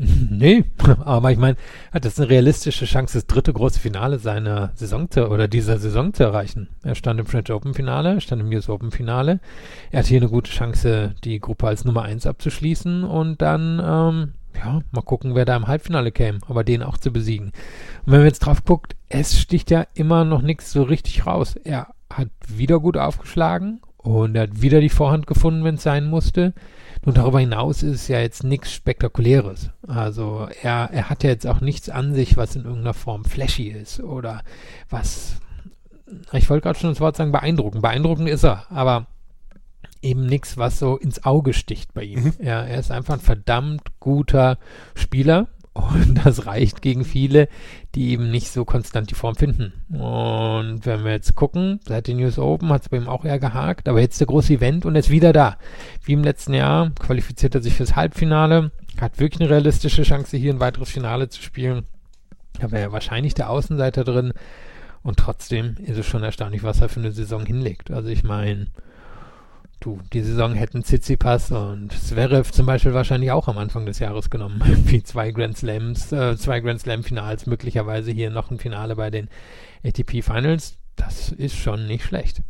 Nee, 0.30 0.64
aber 1.04 1.30
ich 1.30 1.38
meine, 1.38 1.56
hat 1.92 2.04
das 2.04 2.18
eine 2.18 2.30
realistische 2.30 2.86
Chance, 2.86 3.18
das 3.18 3.26
dritte 3.26 3.52
große 3.52 3.78
Finale 3.78 4.18
seiner 4.18 4.72
Saison 4.74 5.10
zu, 5.10 5.28
oder 5.28 5.46
dieser 5.46 5.78
Saison 5.78 6.14
zu 6.14 6.22
erreichen. 6.22 6.68
Er 6.82 6.94
stand 6.94 7.20
im 7.20 7.26
French 7.26 7.52
Open 7.52 7.74
Finale, 7.74 8.14
er 8.14 8.20
stand 8.20 8.40
im 8.40 8.48
US 8.48 8.70
Open 8.70 8.90
Finale. 8.90 9.40
Er 9.90 9.98
hat 10.00 10.06
hier 10.06 10.20
eine 10.20 10.30
gute 10.30 10.50
Chance, 10.50 11.14
die 11.24 11.38
Gruppe 11.38 11.66
als 11.66 11.84
Nummer 11.84 12.02
eins 12.02 12.26
abzuschließen 12.26 13.04
und 13.04 13.42
dann, 13.42 13.80
ähm, 13.84 14.32
ja, 14.56 14.80
mal 14.90 15.02
gucken, 15.02 15.34
wer 15.34 15.44
da 15.44 15.56
im 15.56 15.66
Halbfinale 15.66 16.12
käme, 16.12 16.38
aber 16.48 16.64
den 16.64 16.82
auch 16.82 16.96
zu 16.96 17.12
besiegen. 17.12 17.48
Und 18.06 18.12
wenn 18.12 18.20
man 18.20 18.28
jetzt 18.28 18.40
drauf 18.40 18.64
guckt, 18.64 18.96
es 19.10 19.38
sticht 19.38 19.70
ja 19.70 19.84
immer 19.94 20.24
noch 20.24 20.40
nichts 20.40 20.72
so 20.72 20.82
richtig 20.82 21.26
raus. 21.26 21.56
Er 21.56 21.88
hat 22.10 22.28
wieder 22.48 22.80
gut 22.80 22.96
aufgeschlagen 22.96 23.80
und 23.98 24.34
er 24.34 24.44
hat 24.44 24.62
wieder 24.62 24.80
die 24.80 24.88
Vorhand 24.88 25.26
gefunden, 25.26 25.62
wenn 25.62 25.74
es 25.74 25.82
sein 25.82 26.06
musste. 26.06 26.54
Nun, 27.04 27.14
darüber 27.14 27.40
hinaus 27.40 27.82
ist 27.82 28.02
es 28.02 28.08
ja 28.08 28.20
jetzt 28.20 28.44
nichts 28.44 28.72
Spektakuläres. 28.72 29.70
Also 29.86 30.48
er, 30.62 30.90
er 30.92 31.08
hat 31.08 31.22
ja 31.22 31.30
jetzt 31.30 31.46
auch 31.46 31.60
nichts 31.60 31.88
an 31.88 32.14
sich, 32.14 32.36
was 32.36 32.56
in 32.56 32.64
irgendeiner 32.64 32.94
Form 32.94 33.24
flashy 33.24 33.68
ist 33.68 34.00
oder 34.00 34.42
was, 34.90 35.40
ich 36.32 36.50
wollte 36.50 36.64
gerade 36.64 36.78
schon 36.78 36.90
das 36.90 37.00
Wort 37.00 37.16
sagen, 37.16 37.32
beeindruckend. 37.32 37.82
Beeindruckend 37.82 38.28
ist 38.28 38.44
er, 38.44 38.70
aber 38.70 39.06
eben 40.02 40.26
nichts, 40.26 40.58
was 40.58 40.78
so 40.78 40.96
ins 40.96 41.24
Auge 41.24 41.54
sticht 41.54 41.94
bei 41.94 42.02
ihm. 42.02 42.24
Mhm. 42.24 42.34
Er, 42.38 42.66
er 42.66 42.78
ist 42.78 42.90
einfach 42.90 43.14
ein 43.14 43.20
verdammt 43.20 43.82
guter 43.98 44.58
Spieler 44.94 45.48
Und 45.72 46.20
das 46.24 46.46
reicht 46.46 46.82
gegen 46.82 47.04
viele, 47.04 47.48
die 47.94 48.10
eben 48.10 48.30
nicht 48.30 48.48
so 48.48 48.64
konstant 48.64 49.10
die 49.10 49.14
Form 49.14 49.36
finden. 49.36 49.72
Und 49.88 50.84
wenn 50.84 51.04
wir 51.04 51.12
jetzt 51.12 51.36
gucken, 51.36 51.80
seit 51.86 52.08
den 52.08 52.16
News 52.16 52.38
Open 52.38 52.70
hat 52.70 52.82
es 52.82 52.88
bei 52.88 52.96
ihm 52.96 53.08
auch 53.08 53.24
eher 53.24 53.38
gehakt, 53.38 53.88
aber 53.88 54.00
jetzt 54.00 54.18
der 54.18 54.26
große 54.26 54.54
Event 54.54 54.84
und 54.84 54.96
er 54.96 55.00
ist 55.00 55.10
wieder 55.10 55.32
da. 55.32 55.58
Wie 56.02 56.14
im 56.14 56.24
letzten 56.24 56.54
Jahr 56.54 56.90
qualifiziert 56.98 57.54
er 57.54 57.62
sich 57.62 57.74
fürs 57.74 57.94
Halbfinale, 57.94 58.72
hat 59.00 59.20
wirklich 59.20 59.40
eine 59.40 59.50
realistische 59.50 60.02
Chance, 60.02 60.36
hier 60.36 60.52
ein 60.52 60.60
weiteres 60.60 60.90
Finale 60.90 61.28
zu 61.28 61.40
spielen. 61.40 61.84
Da 62.58 62.72
wäre 62.72 62.82
ja 62.82 62.92
wahrscheinlich 62.92 63.34
der 63.34 63.48
Außenseiter 63.50 64.02
drin. 64.02 64.32
Und 65.02 65.18
trotzdem 65.18 65.76
ist 65.78 65.98
es 65.98 66.06
schon 66.06 66.22
erstaunlich, 66.22 66.62
was 66.62 66.80
er 66.80 66.88
für 66.88 67.00
eine 67.00 67.12
Saison 67.12 67.46
hinlegt. 67.46 67.90
Also 67.90 68.08
ich 68.08 68.24
meine, 68.24 68.66
du, 69.80 69.98
die 70.12 70.22
Saison 70.22 70.54
hätten 70.54 70.82
Tsitsipas 70.82 71.50
und 71.50 71.92
Zverev 71.92 72.52
zum 72.52 72.66
Beispiel 72.66 72.94
wahrscheinlich 72.94 73.30
auch 73.30 73.48
am 73.48 73.58
Anfang 73.58 73.86
des 73.86 73.98
Jahres 73.98 74.30
genommen. 74.30 74.60
Wie 74.86 75.02
zwei 75.02 75.32
Grand 75.32 75.56
Slams, 75.56 76.12
äh, 76.12 76.36
zwei 76.36 76.60
Grand 76.60 76.80
Slam 76.80 77.02
Finals, 77.02 77.46
möglicherweise 77.46 78.12
hier 78.12 78.30
noch 78.30 78.50
ein 78.50 78.58
Finale 78.58 78.96
bei 78.96 79.10
den 79.10 79.28
ATP 79.84 80.22
Finals. 80.22 80.76
Das 80.96 81.32
ist 81.32 81.56
schon 81.56 81.86
nicht 81.86 82.04
schlecht. 82.04 82.42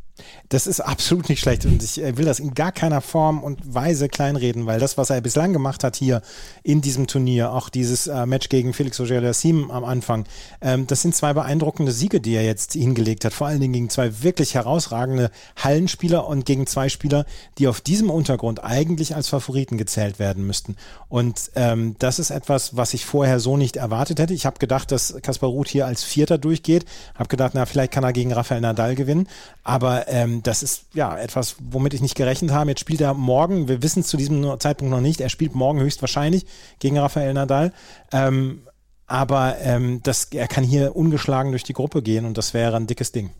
Das 0.48 0.66
ist 0.66 0.80
absolut 0.80 1.28
nicht 1.28 1.40
schlecht 1.40 1.64
und 1.66 1.82
ich 1.82 2.02
äh, 2.02 2.16
will 2.16 2.24
das 2.24 2.40
in 2.40 2.54
gar 2.54 2.72
keiner 2.72 3.00
Form 3.00 3.42
und 3.42 3.74
Weise 3.74 4.08
kleinreden, 4.08 4.66
weil 4.66 4.80
das, 4.80 4.98
was 4.98 5.10
er 5.10 5.20
bislang 5.20 5.52
gemacht 5.52 5.84
hat 5.84 5.96
hier 5.96 6.22
in 6.62 6.80
diesem 6.80 7.06
Turnier, 7.06 7.52
auch 7.52 7.68
dieses 7.68 8.06
äh, 8.06 8.26
Match 8.26 8.48
gegen 8.48 8.72
Felix 8.72 9.00
Auger-Aliassime 9.00 9.72
am 9.72 9.84
Anfang, 9.84 10.24
ähm, 10.60 10.86
das 10.86 11.02
sind 11.02 11.14
zwei 11.14 11.32
beeindruckende 11.32 11.92
Siege, 11.92 12.20
die 12.20 12.34
er 12.34 12.44
jetzt 12.44 12.72
hingelegt 12.72 13.24
hat. 13.24 13.32
Vor 13.32 13.46
allen 13.46 13.60
Dingen 13.60 13.72
gegen 13.72 13.90
zwei 13.90 14.22
wirklich 14.22 14.54
herausragende 14.54 15.30
Hallenspieler 15.56 16.26
und 16.26 16.46
gegen 16.46 16.66
zwei 16.66 16.88
Spieler, 16.88 17.24
die 17.58 17.68
auf 17.68 17.80
diesem 17.80 18.10
Untergrund 18.10 18.62
eigentlich 18.62 19.14
als 19.14 19.28
Favoriten 19.28 19.78
gezählt 19.78 20.18
werden 20.18 20.46
müssten. 20.46 20.76
Und 21.08 21.50
ähm, 21.54 21.96
das 21.98 22.18
ist 22.18 22.30
etwas, 22.30 22.76
was 22.76 22.94
ich 22.94 23.06
vorher 23.06 23.40
so 23.40 23.56
nicht 23.56 23.76
erwartet 23.76 24.18
hätte. 24.18 24.34
Ich 24.34 24.46
habe 24.46 24.58
gedacht, 24.58 24.92
dass 24.92 25.16
Kaspar 25.22 25.50
Ruth 25.50 25.68
hier 25.68 25.86
als 25.86 26.04
Vierter 26.04 26.38
durchgeht. 26.38 26.84
Habe 27.14 27.28
gedacht, 27.28 27.52
na 27.54 27.66
vielleicht 27.66 27.92
kann 27.92 28.04
er 28.04 28.12
gegen 28.12 28.32
Rafael 28.32 28.60
Nadal 28.60 28.94
gewinnen, 28.94 29.28
aber 29.64 30.08
ähm, 30.10 30.42
das 30.42 30.62
ist 30.62 30.84
ja 30.94 31.16
etwas, 31.16 31.56
womit 31.60 31.94
ich 31.94 32.02
nicht 32.02 32.16
gerechnet 32.16 32.50
habe. 32.50 32.70
Jetzt 32.70 32.80
spielt 32.80 33.00
er 33.00 33.14
morgen, 33.14 33.68
wir 33.68 33.82
wissen 33.82 34.00
es 34.00 34.08
zu 34.08 34.16
diesem 34.16 34.58
Zeitpunkt 34.60 34.90
noch 34.90 35.00
nicht, 35.00 35.20
er 35.20 35.28
spielt 35.28 35.54
morgen 35.54 35.80
höchstwahrscheinlich 35.80 36.46
gegen 36.78 36.98
Rafael 36.98 37.32
Nadal. 37.32 37.72
Ähm, 38.12 38.62
aber 39.06 39.56
ähm, 39.60 40.00
das, 40.02 40.26
er 40.26 40.46
kann 40.46 40.62
hier 40.62 40.94
ungeschlagen 40.94 41.50
durch 41.50 41.64
die 41.64 41.72
Gruppe 41.72 42.02
gehen 42.02 42.24
und 42.24 42.38
das 42.38 42.54
wäre 42.54 42.76
ein 42.76 42.86
dickes 42.86 43.12
Ding. 43.12 43.30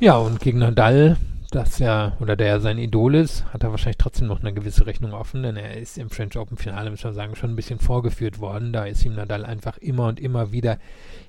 Ja, 0.00 0.16
und 0.16 0.40
gegen 0.40 0.58
Nadal 0.58 1.16
das 1.54 1.78
ja, 1.78 2.16
oder 2.20 2.36
der 2.36 2.46
ja 2.48 2.60
sein 2.60 2.78
Idol 2.78 3.14
ist, 3.14 3.44
hat 3.52 3.62
er 3.62 3.70
wahrscheinlich 3.70 3.98
trotzdem 3.98 4.26
noch 4.26 4.40
eine 4.40 4.52
gewisse 4.52 4.86
Rechnung 4.86 5.12
offen, 5.12 5.42
denn 5.42 5.56
er 5.56 5.76
ist 5.76 5.98
im 5.98 6.10
French 6.10 6.36
Open 6.36 6.56
Finale, 6.56 6.90
muss 6.90 7.04
man 7.04 7.14
sagen, 7.14 7.36
schon 7.36 7.50
ein 7.50 7.56
bisschen 7.56 7.78
vorgeführt 7.78 8.40
worden. 8.40 8.72
Da 8.72 8.84
ist 8.84 9.04
ihm 9.04 9.14
Nadal 9.14 9.44
einfach 9.44 9.78
immer 9.78 10.08
und 10.08 10.18
immer 10.18 10.52
wieder 10.52 10.78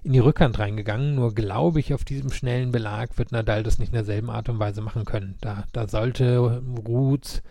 in 0.03 0.13
die 0.13 0.19
Rückhand 0.19 0.57
reingegangen. 0.59 1.15
Nur 1.15 1.35
glaube 1.35 1.79
ich, 1.79 1.93
auf 1.93 2.03
diesem 2.03 2.31
schnellen 2.31 2.71
Belag 2.71 3.17
wird 3.17 3.31
Nadal 3.31 3.63
das 3.63 3.77
nicht 3.79 3.89
in 3.89 3.95
derselben 3.95 4.29
Art 4.29 4.49
und 4.49 4.59
Weise 4.59 4.81
machen 4.81 5.05
können. 5.05 5.35
Da, 5.41 5.65
da 5.73 5.87
sollte 5.87 6.61
Ruth 6.87 7.43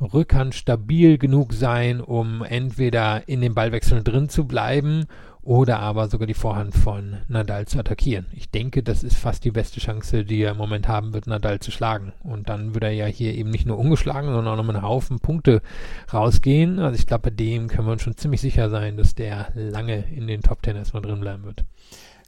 Rückhand 0.00 0.54
stabil 0.54 1.18
genug 1.18 1.52
sein, 1.52 2.00
um 2.00 2.42
entweder 2.42 3.28
in 3.28 3.40
den 3.40 3.54
Ballwechseln 3.54 4.02
drin 4.02 4.28
zu 4.28 4.46
bleiben 4.46 5.06
oder 5.42 5.80
aber 5.80 6.08
sogar 6.08 6.26
die 6.26 6.34
Vorhand 6.34 6.74
von 6.74 7.18
Nadal 7.28 7.66
zu 7.66 7.78
attackieren. 7.78 8.26
Ich 8.32 8.50
denke, 8.50 8.82
das 8.82 9.02
ist 9.02 9.16
fast 9.16 9.44
die 9.44 9.50
beste 9.50 9.80
Chance, 9.80 10.24
die 10.24 10.40
er 10.40 10.52
im 10.52 10.56
Moment 10.56 10.86
haben 10.86 11.12
wird, 11.14 11.26
Nadal 11.26 11.58
zu 11.58 11.70
schlagen. 11.70 12.12
Und 12.22 12.48
dann 12.48 12.74
würde 12.74 12.86
er 12.86 12.92
ja 12.92 13.06
hier 13.06 13.34
eben 13.34 13.50
nicht 13.50 13.66
nur 13.66 13.78
ungeschlagen, 13.78 14.32
sondern 14.32 14.52
auch 14.52 14.56
noch 14.56 14.64
mit 14.64 14.76
einem 14.76 14.86
Haufen 14.86 15.18
Punkte 15.18 15.60
rausgehen. 16.12 16.78
Also 16.78 16.98
ich 16.98 17.06
glaube, 17.06 17.30
bei 17.30 17.36
dem 17.36 17.66
können 17.66 17.88
wir 17.88 17.92
uns 17.92 18.02
schon 18.02 18.16
ziemlich 18.16 18.40
sicher 18.40 18.70
sein, 18.70 18.96
dass 18.96 19.14
der 19.14 19.48
lange 19.54 20.04
in 20.14 20.26
den 20.26 20.42
Top 20.42 20.62
Ten 20.62 20.76
erstmal 20.76 21.02
drin 21.02 21.20
bleiben 21.20 21.44
wird. 21.44 21.64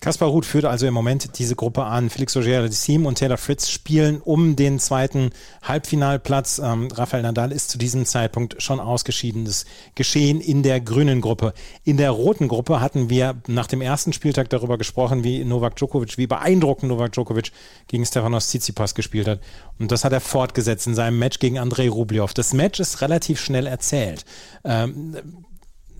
Kaspar 0.05 0.29
Ruth 0.29 0.45
führt 0.45 0.67
also 0.67 0.87
im 0.87 0.93
Moment 0.93 1.39
diese 1.39 1.57
Gruppe 1.57 1.85
an. 1.85 2.11
Felix 2.11 2.37
Auger-Aliassime 2.37 3.09
und 3.09 3.17
Taylor 3.17 3.39
Fritz 3.39 3.71
spielen 3.71 4.21
um 4.21 4.55
den 4.55 4.79
zweiten 4.79 5.31
Halbfinalplatz. 5.63 6.59
Ähm, 6.63 6.89
Rafael 6.93 7.23
Nadal 7.23 7.53
ist 7.53 7.71
zu 7.71 7.79
diesem 7.79 8.05
Zeitpunkt 8.05 8.63
schon 8.63 8.81
ausgeschieden. 8.81 9.47
Das 9.47 9.65
Geschehen 9.95 10.43
in 10.43 10.63
der 10.63 10.83
grünen 10.83 11.23
Gruppe. 11.23 11.55
In 11.85 11.97
der 11.97 12.11
roten 12.11 12.49
Gruppe 12.49 12.83
hatten 12.83 13.09
wir 13.09 13.37
nach 13.47 13.67
dem 13.67 13.81
ersten 13.81 14.13
Spieltag 14.13 14.51
darüber 14.51 14.77
gesprochen, 14.77 15.25
wie 15.25 15.43
Novak 15.43 15.77
Djokovic, 15.77 16.19
wie 16.19 16.27
beeindruckend 16.27 16.91
Novak 16.91 17.13
Djokovic 17.13 17.51
gegen 17.89 18.05
Stefanos 18.05 18.49
Tsitsipas 18.49 18.95
gespielt 18.95 19.27
hat. 19.27 19.41
Und 19.79 19.91
das 19.91 20.05
hat 20.05 20.13
er 20.13 20.21
fortgesetzt 20.21 20.87
in 20.87 20.95
seinem 20.95 21.19
Match 21.19 21.39
gegen 21.39 21.59
Andrei 21.59 21.89
Rublev. 21.89 22.35
Das 22.35 22.53
Match 22.53 22.79
ist 22.79 23.01
relativ 23.01 23.41
schnell 23.41 23.67
erzählt. 23.67 24.27
Ähm, 24.65 25.17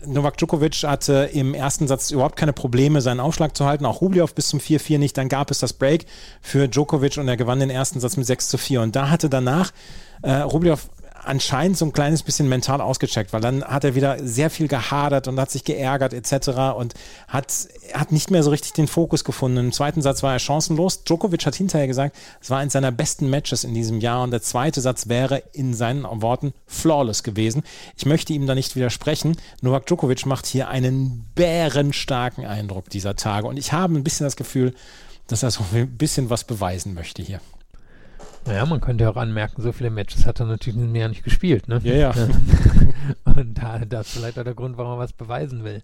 Novak 0.07 0.37
Djokovic 0.37 0.83
hatte 0.83 1.29
im 1.33 1.53
ersten 1.53 1.87
Satz 1.87 2.11
überhaupt 2.11 2.35
keine 2.35 2.53
Probleme, 2.53 3.01
seinen 3.01 3.19
Aufschlag 3.19 3.55
zu 3.55 3.65
halten, 3.65 3.85
auch 3.85 4.01
Rublev 4.01 4.33
bis 4.33 4.47
zum 4.49 4.59
4-4 4.59 4.97
nicht. 4.97 5.17
Dann 5.17 5.29
gab 5.29 5.51
es 5.51 5.59
das 5.59 5.73
Break 5.73 6.05
für 6.41 6.67
Djokovic 6.67 7.17
und 7.17 7.27
er 7.27 7.37
gewann 7.37 7.59
den 7.59 7.69
ersten 7.69 7.99
Satz 7.99 8.17
mit 8.17 8.25
6 8.25 8.49
zu 8.49 8.57
4. 8.57 8.81
Und 8.81 8.95
da 8.95 9.09
hatte 9.09 9.29
danach 9.29 9.71
äh, 10.21 10.31
Rublev 10.37 10.89
anscheinend 11.25 11.77
so 11.77 11.85
ein 11.85 11.93
kleines 11.93 12.23
bisschen 12.23 12.47
mental 12.47 12.81
ausgecheckt, 12.81 13.33
weil 13.33 13.41
dann 13.41 13.63
hat 13.63 13.83
er 13.83 13.95
wieder 13.95 14.17
sehr 14.25 14.49
viel 14.49 14.67
gehadert 14.67 15.27
und 15.27 15.39
hat 15.39 15.51
sich 15.51 15.63
geärgert 15.63 16.13
etc. 16.13 16.75
und 16.77 16.93
hat, 17.27 17.53
hat 17.93 18.11
nicht 18.11 18.31
mehr 18.31 18.43
so 18.43 18.49
richtig 18.49 18.73
den 18.73 18.87
Fokus 18.87 19.23
gefunden. 19.23 19.57
Im 19.57 19.71
zweiten 19.71 20.01
Satz 20.01 20.23
war 20.23 20.33
er 20.33 20.39
chancenlos. 20.39 21.03
Djokovic 21.03 21.45
hat 21.45 21.55
hinterher 21.55 21.87
gesagt, 21.87 22.15
es 22.41 22.49
war 22.49 22.59
eines 22.59 22.73
seiner 22.73 22.91
besten 22.91 23.29
Matches 23.29 23.63
in 23.63 23.73
diesem 23.73 23.99
Jahr 23.99 24.23
und 24.23 24.31
der 24.31 24.41
zweite 24.41 24.81
Satz 24.81 25.07
wäre 25.07 25.43
in 25.53 25.73
seinen 25.73 26.03
Worten 26.21 26.53
flawless 26.67 27.23
gewesen. 27.23 27.63
Ich 27.97 28.05
möchte 28.05 28.33
ihm 28.33 28.47
da 28.47 28.55
nicht 28.55 28.75
widersprechen. 28.75 29.37
Novak 29.61 29.85
Djokovic 29.87 30.25
macht 30.25 30.45
hier 30.45 30.69
einen 30.69 31.25
bärenstarken 31.35 32.45
Eindruck 32.45 32.89
dieser 32.89 33.15
Tage 33.15 33.47
und 33.47 33.57
ich 33.57 33.73
habe 33.73 33.95
ein 33.95 34.03
bisschen 34.03 34.25
das 34.25 34.35
Gefühl, 34.35 34.73
dass 35.27 35.43
er 35.43 35.51
so 35.51 35.63
ein 35.73 35.97
bisschen 35.97 36.29
was 36.29 36.43
beweisen 36.43 36.93
möchte 36.93 37.21
hier. 37.21 37.39
Naja, 38.45 38.65
man 38.65 38.81
könnte 38.81 39.09
auch 39.09 39.15
anmerken, 39.15 39.61
so 39.61 39.71
viele 39.71 39.89
Matches 39.89 40.25
hat 40.25 40.39
er 40.39 40.45
natürlich 40.45 40.79
in 40.79 40.95
Jahr 40.95 41.09
nicht 41.09 41.23
gespielt. 41.23 41.67
Ne? 41.67 41.79
Ja, 41.83 41.95
ja. 41.95 42.13
Und 43.23 43.55
da, 43.55 43.79
das 43.79 44.07
ist 44.07 44.17
vielleicht 44.17 44.37
auch 44.39 44.43
der 44.43 44.53
Grund, 44.53 44.77
warum 44.77 44.93
er 44.93 44.99
was 44.99 45.13
beweisen 45.13 45.63
will. 45.63 45.83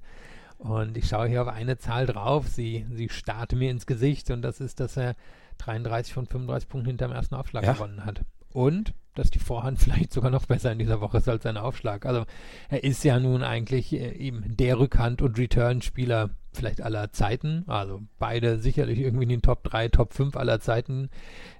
Und 0.57 0.95
ich 0.95 1.07
schaue 1.07 1.27
hier 1.27 1.41
auf 1.41 1.47
eine 1.47 1.77
Zahl 1.79 2.05
drauf, 2.05 2.47
sie, 2.47 2.85
sie 2.91 3.09
starrte 3.09 3.55
mir 3.55 3.71
ins 3.71 3.87
Gesicht 3.87 4.29
und 4.29 4.43
das 4.43 4.61
ist, 4.61 4.79
dass 4.79 4.95
er 4.95 5.15
33 5.57 6.13
von 6.13 6.27
35 6.27 6.69
Punkten 6.69 6.89
hinterm 6.89 7.11
ersten 7.11 7.33
Aufschlag 7.33 7.63
ja. 7.63 7.73
gewonnen 7.73 8.05
hat. 8.05 8.21
Und 8.53 8.93
dass 9.15 9.31
die 9.31 9.39
Vorhand 9.39 9.79
vielleicht 9.81 10.13
sogar 10.13 10.29
noch 10.29 10.45
besser 10.45 10.71
in 10.71 10.77
dieser 10.77 11.01
Woche 11.01 11.17
ist 11.17 11.27
als 11.27 11.43
sein 11.43 11.57
Aufschlag. 11.57 12.05
Also 12.05 12.25
er 12.69 12.83
ist 12.83 13.03
ja 13.03 13.19
nun 13.19 13.43
eigentlich 13.43 13.91
äh, 13.93 14.11
eben 14.11 14.55
der 14.55 14.77
Rückhand- 14.77 15.23
und 15.23 15.39
Return-Spieler 15.39 16.29
vielleicht 16.53 16.81
aller 16.81 17.11
Zeiten. 17.11 17.63
Also 17.67 18.01
beide 18.19 18.59
sicherlich 18.59 18.99
irgendwie 18.99 19.23
in 19.23 19.29
den 19.29 19.41
Top 19.41 19.63
3, 19.63 19.89
Top 19.89 20.13
5 20.13 20.35
aller 20.35 20.59
Zeiten 20.59 21.09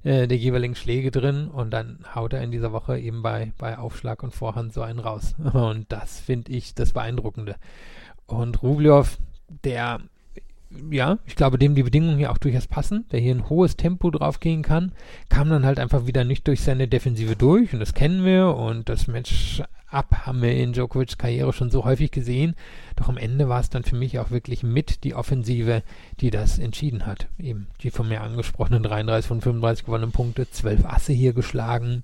äh, 0.04 0.28
der 0.28 0.38
jeweiligen 0.38 0.76
Schläge 0.76 1.12
drin. 1.12 1.48
Und 1.48 1.72
dann 1.72 2.00
haut 2.16 2.34
er 2.34 2.42
in 2.42 2.52
dieser 2.52 2.72
Woche 2.72 3.00
eben 3.00 3.22
bei, 3.22 3.54
bei 3.58 3.78
Aufschlag 3.78 4.24
und 4.24 4.34
Vorhand 4.34 4.74
so 4.74 4.82
einen 4.82 5.00
raus. 5.00 5.36
Und 5.54 5.92
das 5.92 6.20
finde 6.20 6.52
ich 6.52 6.76
das 6.76 6.94
Beeindruckende. 6.94 7.56
Und 8.28 8.62
Rublev, 8.64 9.18
der 9.64 10.00
ja, 10.90 11.20
ich 11.26 11.36
glaube, 11.36 11.58
dem 11.58 11.76
die 11.76 11.84
Bedingungen 11.84 12.18
hier 12.18 12.32
auch 12.32 12.38
durchaus 12.38 12.68
passen, 12.68 13.06
der 13.12 13.20
hier 13.20 13.36
ein 13.36 13.50
hohes 13.50 13.76
Tempo 13.76 14.10
drauf 14.10 14.40
gehen 14.40 14.62
kann, 14.62 14.94
kam 15.30 15.50
dann 15.50 15.66
halt 15.66 15.80
einfach 15.80 16.06
wieder 16.08 16.24
nicht 16.24 16.48
durch 16.48 16.62
seine 16.62 16.88
Defensive 16.88 17.36
durch 17.36 17.74
und 17.74 17.80
das 17.80 17.94
kennen 17.94 18.24
wir 18.24 18.56
und 18.56 18.88
das 18.88 19.08
Match 19.08 19.62
ab 19.92 20.26
haben 20.26 20.42
wir 20.42 20.56
in 20.56 20.74
Djokovics 20.74 21.18
Karriere 21.18 21.54
schon 21.54 21.70
so 21.70 21.84
häufig 21.86 22.12
gesehen. 22.12 22.56
Doch 22.96 23.10
am 23.10 23.18
Ende 23.18 23.50
war 23.50 23.60
es 23.60 23.70
dann 23.70 23.84
für 23.84 23.96
mich 23.96 24.20
auch 24.20 24.32
wirklich 24.32 24.64
mit 24.64 25.04
die 25.04 25.16
Offensive, 25.16 25.84
die 26.20 26.32
das 26.32 26.60
entschieden 26.60 27.06
hat. 27.06 27.28
Eben 27.38 27.68
die 27.82 27.92
von 27.92 28.08
mir 28.08 28.22
angesprochenen 28.22 28.84
33 28.84 29.28
von 29.28 29.42
35 29.42 29.86
gewonnenen 29.86 30.12
Punkte, 30.12 30.50
12 30.50 30.86
Asse 30.86 31.14
hier 31.14 31.34
geschlagen 31.34 32.04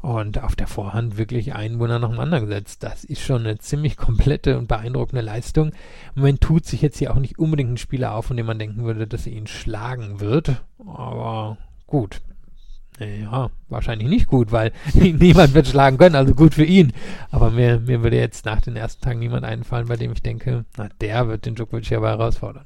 und 0.00 0.42
auf 0.42 0.54
der 0.54 0.68
Vorhand 0.68 1.18
wirklich 1.18 1.54
einen 1.54 1.78
Wunder 1.78 1.98
nach 1.98 2.10
dem 2.10 2.20
anderen 2.20 2.46
gesetzt. 2.46 2.82
Das 2.82 3.04
ist 3.04 3.20
schon 3.20 3.42
eine 3.42 3.58
ziemlich 3.58 3.96
komplette 3.96 4.58
und 4.58 4.68
beeindruckende 4.68 5.22
Leistung. 5.22 5.68
Im 6.14 6.22
Moment 6.22 6.40
tut 6.40 6.66
sich 6.66 6.82
jetzt 6.82 6.98
hier 6.98 7.12
auch 7.12 7.18
nicht 7.18 7.38
unbedingt 7.38 7.72
ein 7.72 7.78
Spieler 7.78 8.14
auf, 8.14 8.26
von 8.26 8.36
dem 8.36 8.46
man 8.46 8.58
denken 8.58 8.84
würde, 8.84 9.06
dass 9.06 9.26
er 9.26 9.32
ihn 9.32 9.46
schlagen 9.46 10.20
wird. 10.20 10.62
Aber 10.78 11.58
gut, 11.86 12.20
ja, 12.98 13.50
wahrscheinlich 13.68 14.08
nicht 14.08 14.26
gut, 14.26 14.52
weil 14.52 14.72
niemand 14.94 15.54
wird 15.54 15.68
schlagen 15.68 15.98
können, 15.98 16.16
also 16.16 16.34
gut 16.34 16.54
für 16.54 16.64
ihn. 16.64 16.92
Aber 17.30 17.50
mir, 17.50 17.80
mir 17.80 18.02
würde 18.02 18.16
jetzt 18.16 18.44
nach 18.44 18.60
den 18.60 18.76
ersten 18.76 19.02
Tagen 19.02 19.18
niemand 19.18 19.44
einfallen, 19.44 19.88
bei 19.88 19.96
dem 19.96 20.12
ich 20.12 20.22
denke, 20.22 20.64
na, 20.76 20.88
der 21.00 21.28
wird 21.28 21.46
den 21.46 21.54
Djokovic 21.54 21.86
hierbei 21.86 22.08
herausfordern. 22.08 22.64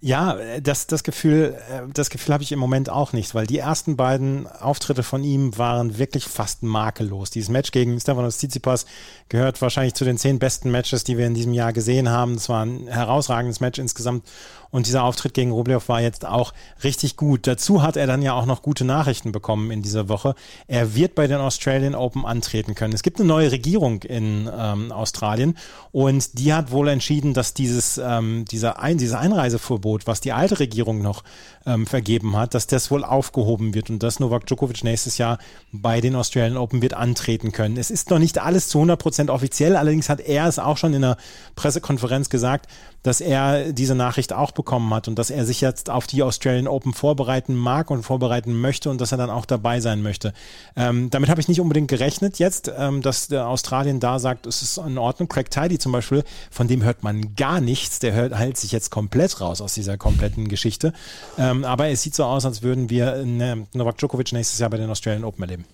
Ja, 0.00 0.36
das, 0.60 0.86
das 0.86 1.02
Gefühl, 1.04 1.56
äh, 1.70 1.82
das 1.92 2.10
Gefühl 2.10 2.34
habe 2.34 2.44
ich 2.44 2.52
im 2.52 2.58
Moment 2.58 2.90
auch 2.90 3.14
nicht, 3.14 3.34
weil 3.34 3.46
die 3.46 3.58
ersten 3.58 3.96
beiden 3.96 4.46
Auftritte 4.46 5.02
von 5.02 5.24
ihm 5.24 5.56
waren 5.56 5.96
wirklich 5.96 6.24
fast 6.24 6.62
makellos. 6.62 7.30
Dieses 7.30 7.48
Match 7.48 7.72
gegen 7.72 7.98
Stefanos 7.98 8.36
Tsitsipas 8.36 8.84
gehört 9.30 9.60
wahrscheinlich 9.62 9.94
zu 9.94 10.04
den 10.04 10.18
zehn 10.18 10.38
besten 10.38 10.70
Matches, 10.70 11.04
die 11.04 11.16
wir 11.16 11.26
in 11.26 11.34
diesem 11.34 11.54
Jahr 11.54 11.72
gesehen 11.72 12.10
haben. 12.10 12.34
Es 12.34 12.50
war 12.50 12.66
ein 12.66 12.86
herausragendes 12.88 13.60
Match 13.60 13.78
insgesamt 13.78 14.28
Und 14.76 14.86
dieser 14.86 15.04
Auftritt 15.04 15.32
gegen 15.32 15.52
Rublev 15.52 15.88
war 15.88 16.02
jetzt 16.02 16.26
auch 16.26 16.52
richtig 16.84 17.16
gut. 17.16 17.46
Dazu 17.46 17.82
hat 17.82 17.96
er 17.96 18.06
dann 18.06 18.20
ja 18.20 18.34
auch 18.34 18.44
noch 18.44 18.60
gute 18.60 18.84
Nachrichten 18.84 19.32
bekommen 19.32 19.70
in 19.70 19.80
dieser 19.80 20.10
Woche. 20.10 20.34
Er 20.66 20.94
wird 20.94 21.14
bei 21.14 21.26
den 21.26 21.38
Australian 21.38 21.94
Open 21.94 22.26
antreten 22.26 22.74
können. 22.74 22.92
Es 22.92 23.02
gibt 23.02 23.18
eine 23.18 23.26
neue 23.26 23.50
Regierung 23.52 24.02
in 24.02 24.50
ähm, 24.54 24.92
Australien 24.92 25.56
und 25.92 26.38
die 26.38 26.52
hat 26.52 26.72
wohl 26.72 26.88
entschieden, 26.88 27.32
dass 27.32 27.54
dieses, 27.54 27.96
ähm, 27.96 28.44
dieser 28.44 28.78
Ein 28.78 28.98
dieses 28.98 29.14
Einreiseverbot, 29.14 30.06
was 30.06 30.20
die 30.20 30.32
alte 30.32 30.60
Regierung 30.60 31.00
noch 31.00 31.24
ähm, 31.64 31.86
vergeben 31.86 32.36
hat, 32.36 32.52
dass 32.52 32.66
das 32.66 32.90
wohl 32.90 33.02
aufgehoben 33.02 33.72
wird 33.72 33.88
und 33.88 34.02
dass 34.02 34.20
Novak 34.20 34.44
Djokovic 34.44 34.84
nächstes 34.84 35.16
Jahr 35.16 35.38
bei 35.72 36.02
den 36.02 36.14
Australian 36.14 36.58
Open 36.58 36.82
wird 36.82 36.92
antreten 36.92 37.50
können. 37.50 37.78
Es 37.78 37.90
ist 37.90 38.10
noch 38.10 38.18
nicht 38.18 38.36
alles 38.42 38.68
zu 38.68 38.76
100 38.76 39.00
Prozent 39.00 39.30
offiziell, 39.30 39.74
allerdings 39.74 40.10
hat 40.10 40.20
er 40.20 40.46
es 40.46 40.58
auch 40.58 40.76
schon 40.76 40.92
in 40.92 41.02
einer 41.02 41.16
Pressekonferenz 41.54 42.28
gesagt, 42.28 42.68
dass 43.02 43.22
er 43.22 43.72
diese 43.72 43.94
Nachricht 43.94 44.34
auch 44.34 44.50
bekommen 44.50 44.65
hat 44.90 45.08
und 45.08 45.18
dass 45.18 45.30
er 45.30 45.44
sich 45.44 45.60
jetzt 45.60 45.90
auf 45.90 46.06
die 46.06 46.22
Australian 46.22 46.68
Open 46.68 46.92
vorbereiten 46.92 47.54
mag 47.54 47.90
und 47.90 48.02
vorbereiten 48.02 48.60
möchte 48.60 48.90
und 48.90 49.00
dass 49.00 49.12
er 49.12 49.18
dann 49.18 49.30
auch 49.30 49.46
dabei 49.46 49.80
sein 49.80 50.02
möchte. 50.02 50.32
Ähm, 50.76 51.08
damit 51.10 51.30
habe 51.30 51.40
ich 51.40 51.48
nicht 51.48 51.60
unbedingt 51.60 51.88
gerechnet 51.88 52.38
jetzt, 52.38 52.70
ähm, 52.76 53.02
dass 53.02 53.32
Australien 53.32 54.00
da 54.00 54.18
sagt, 54.18 54.46
es 54.46 54.62
ist 54.62 54.78
in 54.78 54.98
Ordnung. 54.98 55.28
Craig 55.28 55.50
Tidy 55.50 55.78
zum 55.78 55.92
Beispiel, 55.92 56.24
von 56.50 56.68
dem 56.68 56.82
hört 56.82 57.02
man 57.02 57.34
gar 57.34 57.60
nichts, 57.60 57.98
der 57.98 58.12
hört, 58.12 58.34
hält 58.34 58.56
sich 58.56 58.72
jetzt 58.72 58.90
komplett 58.90 59.40
raus 59.40 59.60
aus 59.60 59.74
dieser 59.74 59.96
kompletten 59.96 60.48
Geschichte. 60.48 60.92
Ähm, 61.38 61.64
aber 61.64 61.88
es 61.88 62.02
sieht 62.02 62.14
so 62.14 62.24
aus, 62.24 62.44
als 62.44 62.62
würden 62.62 62.90
wir 62.90 63.24
ne, 63.24 63.66
Novak 63.74 63.98
Djokovic 63.98 64.32
nächstes 64.32 64.58
Jahr 64.58 64.70
bei 64.70 64.76
den 64.76 64.90
Australian 64.90 65.24
Open 65.24 65.42
erleben. 65.42 65.64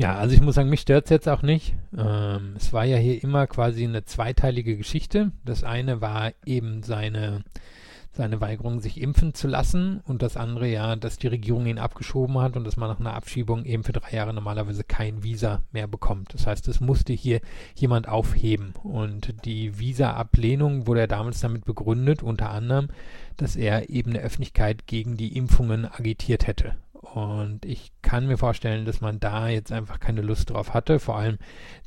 Ja, 0.00 0.16
also 0.16 0.34
ich 0.34 0.40
muss 0.40 0.54
sagen, 0.54 0.70
mich 0.70 0.80
stört 0.80 1.04
es 1.04 1.10
jetzt 1.10 1.28
auch 1.28 1.42
nicht. 1.42 1.74
Ähm, 1.94 2.54
es 2.56 2.72
war 2.72 2.86
ja 2.86 2.96
hier 2.96 3.22
immer 3.22 3.46
quasi 3.46 3.84
eine 3.84 4.04
zweiteilige 4.04 4.78
Geschichte. 4.78 5.30
Das 5.44 5.62
eine 5.62 6.00
war 6.00 6.32
eben 6.46 6.82
seine, 6.82 7.44
seine 8.12 8.40
Weigerung, 8.40 8.80
sich 8.80 9.00
impfen 9.00 9.34
zu 9.34 9.46
lassen 9.46 10.00
und 10.04 10.22
das 10.22 10.36
andere 10.36 10.68
ja, 10.68 10.96
dass 10.96 11.18
die 11.18 11.28
Regierung 11.28 11.66
ihn 11.66 11.78
abgeschoben 11.78 12.38
hat 12.38 12.56
und 12.56 12.64
dass 12.64 12.76
man 12.76 12.88
nach 12.88 13.00
einer 13.00 13.14
Abschiebung 13.14 13.64
eben 13.64 13.84
für 13.84 13.92
drei 13.92 14.16
Jahre 14.16 14.34
normalerweise 14.34 14.82
kein 14.82 15.22
Visa 15.22 15.62
mehr 15.72 15.86
bekommt. 15.86 16.34
Das 16.34 16.46
heißt, 16.46 16.66
es 16.68 16.80
musste 16.80 17.12
hier 17.12 17.40
jemand 17.76 18.08
aufheben 18.08 18.74
und 18.82 19.44
die 19.44 19.78
Visa-Ablehnung 19.78 20.86
wurde 20.86 21.00
ja 21.00 21.06
damals 21.06 21.40
damit 21.40 21.64
begründet, 21.64 22.22
unter 22.22 22.50
anderem, 22.50 22.88
dass 23.36 23.56
er 23.56 23.90
eben 23.90 24.10
eine 24.10 24.20
Öffentlichkeit 24.20 24.86
gegen 24.86 25.16
die 25.16 25.36
Impfungen 25.36 25.86
agitiert 25.86 26.46
hätte. 26.46 26.74
Und 27.14 27.64
ich 27.64 27.92
kann 28.02 28.26
mir 28.26 28.36
vorstellen, 28.36 28.84
dass 28.84 29.00
man 29.00 29.18
da 29.18 29.48
jetzt 29.48 29.72
einfach 29.72 29.98
keine 29.98 30.20
Lust 30.20 30.50
drauf 30.50 30.74
hatte, 30.74 31.00
vor 31.00 31.16
allem 31.16 31.38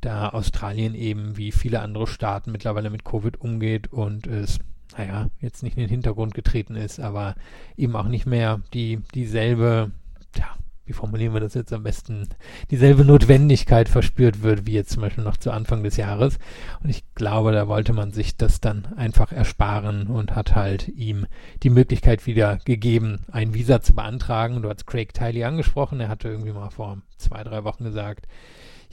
da 0.02 0.30
Australien 0.30 0.96
eben 0.96 1.38
wie 1.38 1.52
viele 1.52 1.82
andere 1.82 2.08
Staaten 2.08 2.52
mittlerweile 2.52 2.90
mit 2.90 3.06
Covid 3.06 3.40
umgeht 3.40 3.94
und 3.94 4.28
es, 4.28 4.60
naja, 4.98 5.28
jetzt 5.40 5.64
nicht 5.64 5.78
in 5.78 5.82
den 5.82 5.90
Hintergrund 5.90 6.34
getreten 6.34 6.76
ist, 6.76 7.00
aber 7.00 7.36
eben 7.78 7.96
auch 7.96 8.08
nicht 8.08 8.26
mehr 8.26 8.62
die, 8.74 9.00
dieselbe, 9.14 9.92
ja, 10.38 10.56
wie 10.86 10.94
formulieren 10.94 11.34
wir 11.34 11.40
das 11.40 11.54
jetzt 11.54 11.72
am 11.72 11.84
besten, 11.84 12.28
dieselbe 12.70 13.06
Notwendigkeit 13.06 13.88
verspürt 13.88 14.42
wird, 14.42 14.66
wie 14.68 14.74
jetzt 14.74 14.92
zum 14.92 15.02
Beispiel 15.02 15.24
noch 15.24 15.38
zu 15.38 15.52
Anfang 15.52 15.84
des 15.84 15.96
Jahres. 15.96 16.40
Und 16.84 16.90
ich 16.90 17.04
glaube, 17.16 17.54
da 17.54 17.68
wollte 17.68 17.94
man 17.94 18.12
sich 18.12 18.36
das 18.36 18.60
dann 18.60 18.88
einfach 18.98 19.32
ersparen 19.32 20.08
und 20.08 20.36
hat 20.36 20.56
halt 20.56 20.90
ihm 20.90 21.26
die 21.64 21.70
Möglichkeit 21.70 22.26
wieder 22.28 22.58
gegeben, 22.66 23.26
ein 23.32 23.54
Visa 23.54 23.82
zu 23.82 23.96
beantragen. 23.96 24.62
Du 24.62 24.70
hast 24.70 24.86
Craig 24.86 25.14
Tiley 25.14 25.46
angesprochen, 25.46 26.02
er 26.02 26.10
hatte 26.10 26.28
irgendwie 26.28 26.52
mal 26.52 26.70
vor 26.70 27.02
zwei, 27.18 27.44
drei 27.44 27.64
Wochen 27.64 27.86
gesagt, 27.86 28.28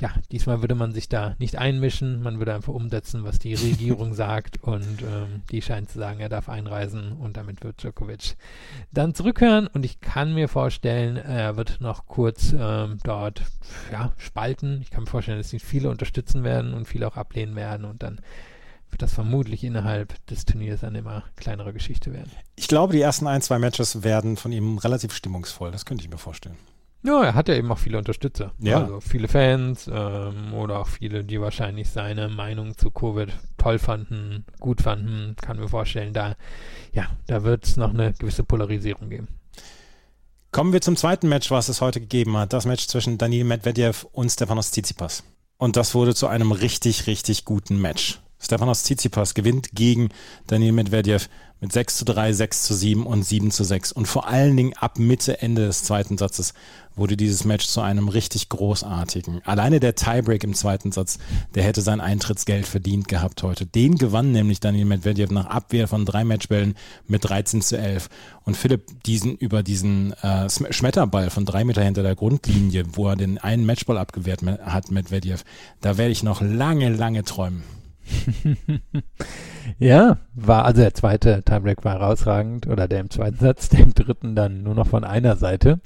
ja, 0.01 0.13
diesmal 0.33 0.63
würde 0.63 0.75
man 0.75 0.93
sich 0.93 1.09
da 1.09 1.35
nicht 1.39 1.57
einmischen, 1.57 2.23
man 2.23 2.39
würde 2.39 2.55
einfach 2.55 2.73
umsetzen, 2.73 3.25
was 3.25 3.39
die 3.39 3.55
Regierung 3.55 4.15
sagt 4.15 4.63
und 4.63 5.03
ähm, 5.03 5.43
die 5.51 5.63
scheint 5.63 5.91
zu 5.91 5.99
sagen, 5.99 6.21
er 6.21 6.29
darf 6.29 6.49
einreisen 6.49 7.13
und 7.13 7.37
damit 7.37 7.63
wird 7.63 7.83
Djokovic 7.83 8.37
dann 8.93 9.15
zurückhören 9.15 9.67
und 9.67 9.85
ich 9.85 10.01
kann 10.01 10.35
mir 10.35 10.49
vorstellen, 10.49 11.17
er 11.17 11.57
wird 11.57 11.81
noch 11.81 12.07
kurz 12.07 12.55
ähm, 12.59 12.99
dort 13.05 13.43
ja, 13.93 14.13
spalten. 14.17 14.81
Ich 14.83 14.91
kann 14.91 15.05
mir 15.05 15.11
vorstellen, 15.11 15.39
dass 15.39 15.53
ihn 15.53 15.61
viele 15.61 15.91
unterstützen 15.91 16.45
werden 16.45 16.75
und 16.75 16.89
viele 16.89 17.07
auch 17.07 17.17
ablehnen 17.17 17.55
werden 17.55 17.85
und 17.85 18.03
dann 18.03 18.21
wird 18.91 19.03
das 19.03 19.15
vermutlich 19.15 19.63
innerhalb 19.63 20.15
des 20.27 20.45
Turniers 20.45 20.83
eine 20.83 20.99
immer 20.99 21.25
kleinere 21.37 21.73
Geschichte 21.73 22.13
werden. 22.13 22.31
Ich 22.57 22.69
glaube, 22.69 22.93
die 22.93 23.01
ersten 23.01 23.27
ein, 23.27 23.43
zwei 23.43 23.59
Matches 23.59 24.03
werden 24.03 24.37
von 24.37 24.51
ihm 24.51 24.79
relativ 24.79 25.15
stimmungsvoll. 25.15 25.71
Das 25.71 25.85
könnte 25.85 26.03
ich 26.03 26.11
mir 26.11 26.19
vorstellen. 26.19 26.57
Ja, 27.03 27.23
er 27.25 27.35
hat 27.35 27.49
ja 27.49 27.55
eben 27.55 27.73
auch 27.73 27.79
viele 27.79 27.97
Unterstützer. 27.97 28.53
Ja. 28.59 28.83
Also 28.83 29.01
viele 29.01 29.27
Fans 29.27 29.89
ähm, 29.91 30.53
oder 30.53 30.81
auch 30.81 30.89
viele, 30.89 31.25
die 31.25 31.41
wahrscheinlich 31.41 31.89
seine 31.89 32.29
Meinung 32.29 32.77
zu 32.77 32.91
Covid 32.91 33.33
toll 33.57 33.79
fanden, 33.79 34.45
gut 34.59 34.83
fanden. 34.83 35.35
Kann 35.41 35.59
mir 35.59 35.69
vorstellen, 35.69 36.13
da, 36.13 36.37
ja, 36.93 37.07
da 37.27 37.43
wird 37.43 37.65
es 37.65 37.77
noch 37.77 37.95
eine 37.95 38.13
gewisse 38.13 38.45
Polarisierung 38.45 39.09
geben. 39.09 39.29
Kommen 40.53 40.73
wir 40.73 40.81
zum 40.81 40.97
zweiten 40.97 41.29
Match, 41.29 41.51
was 41.51 41.69
es 41.69 41.81
heute 41.81 42.01
gegeben 42.01 42.37
hat. 42.37 42.53
Das 42.53 42.67
Match 42.67 42.87
zwischen 42.87 43.17
Daniil 43.17 43.45
Medvedev 43.45 44.07
und 44.13 44.31
Stefanos 44.31 44.73
Tsitsipas. 44.73 45.23
Und 45.57 45.77
das 45.77 45.95
wurde 45.95 46.15
zu 46.15 46.27
einem 46.27 46.53
richtig, 46.53 47.07
richtig 47.07 47.45
guten 47.45 47.81
Match. 47.81 48.21
Stefanos 48.41 48.83
Tsitsipas 48.83 49.35
gewinnt 49.35 49.71
gegen 49.75 50.09
Daniil 50.47 50.73
Medvedev 50.73 51.29
mit 51.61 51.73
6 51.73 51.99
zu 51.99 52.05
3, 52.07 52.33
6 52.33 52.63
zu 52.63 52.75
7 52.75 53.07
und 53.07 53.23
7 53.23 53.51
zu 53.51 53.65
6. 53.65 53.93
Und 53.93 54.07
vor 54.07 54.27
allen 54.27 54.57
Dingen 54.57 54.73
ab 54.79 54.99
Mitte, 54.99 55.43
Ende 55.43 55.67
des 55.67 55.85
zweiten 55.85 56.17
Satzes 56.17 56.55
wurde 56.97 57.17
dieses 57.17 57.45
Match 57.45 57.67
zu 57.67 57.81
einem 57.83 58.09
richtig 58.09 58.49
großartigen. 58.49 59.43
Alleine 59.45 59.79
der 59.79 59.95
Tiebreak 59.95 60.43
im 60.43 60.55
zweiten 60.55 60.91
Satz, 60.91 61.19
der 61.55 61.63
hätte 61.63 61.83
sein 61.83 62.01
Eintrittsgeld 62.01 62.67
verdient 62.67 63.09
gehabt 63.09 63.43
heute. 63.43 63.67
Den 63.67 63.97
gewann 63.97 64.33
nämlich 64.33 64.61
Daniel 64.61 64.87
Medvedev 64.87 65.31
nach 65.31 65.47
Abwehr 65.47 65.87
von 65.87 66.05
drei 66.05 66.25
Matchbällen 66.25 66.75
mit 67.07 67.29
13 67.29 67.63
zu 67.63 67.79
11. 67.79 68.09
Und 68.45 68.57
Philipp 68.57 69.03
diesen 69.05 69.37
über 69.37 69.63
diesen 69.63 70.13
äh, 70.15 70.49
Schmetterball 70.49 71.31
von 71.31 71.45
drei 71.45 71.65
Meter 71.65 71.83
hinter 71.83 72.03
der 72.03 72.17
Grundlinie, 72.17 72.85
wo 72.93 73.09
er 73.09 73.17
den 73.17 73.39
einen 73.39 73.67
Matchball 73.67 73.99
abgewehrt 73.99 74.43
hat, 74.43 74.91
Medvedev, 74.91 75.45
da 75.81 75.99
werde 75.99 76.13
ich 76.13 76.23
noch 76.23 76.41
lange, 76.41 76.89
lange 76.89 77.23
träumen. 77.25 77.80
ja, 79.79 80.19
war, 80.35 80.65
also 80.65 80.83
der 80.83 80.95
zweite 80.95 81.43
Timebreak 81.43 81.85
war 81.85 81.95
herausragend 81.95 82.67
oder 82.67 82.89
der 82.89 83.01
im 83.01 83.11
zweiten 83.11 83.39
Satz, 83.39 83.69
der 83.69 83.81
im 83.81 83.95
dritten 83.95 84.35
dann 84.35 84.63
nur 84.63 84.75
noch 84.75 84.87
von 84.87 85.05
einer 85.05 85.37
Seite. 85.37 85.81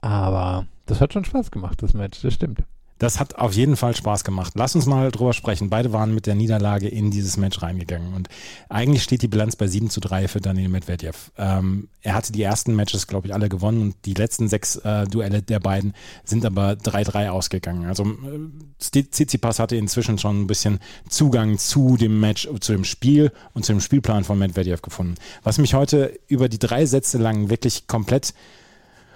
Aber 0.00 0.66
das 0.86 1.00
hat 1.00 1.12
schon 1.12 1.24
Spaß 1.24 1.50
gemacht, 1.50 1.82
das 1.82 1.94
Match, 1.94 2.20
das 2.22 2.34
stimmt. 2.34 2.62
Das 3.04 3.20
hat 3.20 3.36
auf 3.36 3.52
jeden 3.52 3.76
Fall 3.76 3.94
Spaß 3.94 4.24
gemacht. 4.24 4.54
Lass 4.56 4.74
uns 4.74 4.86
mal 4.86 5.10
drüber 5.10 5.34
sprechen. 5.34 5.68
Beide 5.68 5.92
waren 5.92 6.14
mit 6.14 6.24
der 6.24 6.34
Niederlage 6.34 6.88
in 6.88 7.10
dieses 7.10 7.36
Match 7.36 7.60
reingegangen. 7.60 8.14
Und 8.14 8.30
eigentlich 8.70 9.02
steht 9.02 9.20
die 9.20 9.28
Bilanz 9.28 9.56
bei 9.56 9.66
7 9.66 9.90
zu 9.90 10.00
3 10.00 10.26
für 10.26 10.40
Daniel 10.40 10.70
Medvedev. 10.70 11.30
Ähm, 11.36 11.88
er 12.00 12.14
hatte 12.14 12.32
die 12.32 12.42
ersten 12.42 12.74
Matches, 12.74 13.06
glaube 13.06 13.26
ich, 13.26 13.34
alle 13.34 13.50
gewonnen 13.50 13.82
und 13.82 13.96
die 14.06 14.14
letzten 14.14 14.48
sechs 14.48 14.76
äh, 14.76 15.04
Duelle 15.06 15.42
der 15.42 15.60
beiden 15.60 15.92
sind 16.24 16.46
aber 16.46 16.72
3-3 16.72 17.28
ausgegangen. 17.28 17.84
Also 17.84 18.04
äh, 18.04 19.02
Tsitsipas 19.02 19.58
hatte 19.58 19.76
inzwischen 19.76 20.16
schon 20.16 20.40
ein 20.40 20.46
bisschen 20.46 20.78
Zugang 21.10 21.58
zu 21.58 21.98
dem 21.98 22.20
Match, 22.20 22.48
zu 22.60 22.72
dem 22.72 22.84
Spiel 22.84 23.32
und 23.52 23.66
zu 23.66 23.74
dem 23.74 23.82
Spielplan 23.82 24.24
von 24.24 24.38
Medvedev 24.38 24.80
gefunden. 24.80 25.16
Was 25.42 25.58
mich 25.58 25.74
heute 25.74 26.18
über 26.26 26.48
die 26.48 26.58
drei 26.58 26.86
Sätze 26.86 27.18
lang 27.18 27.50
wirklich 27.50 27.86
komplett 27.86 28.32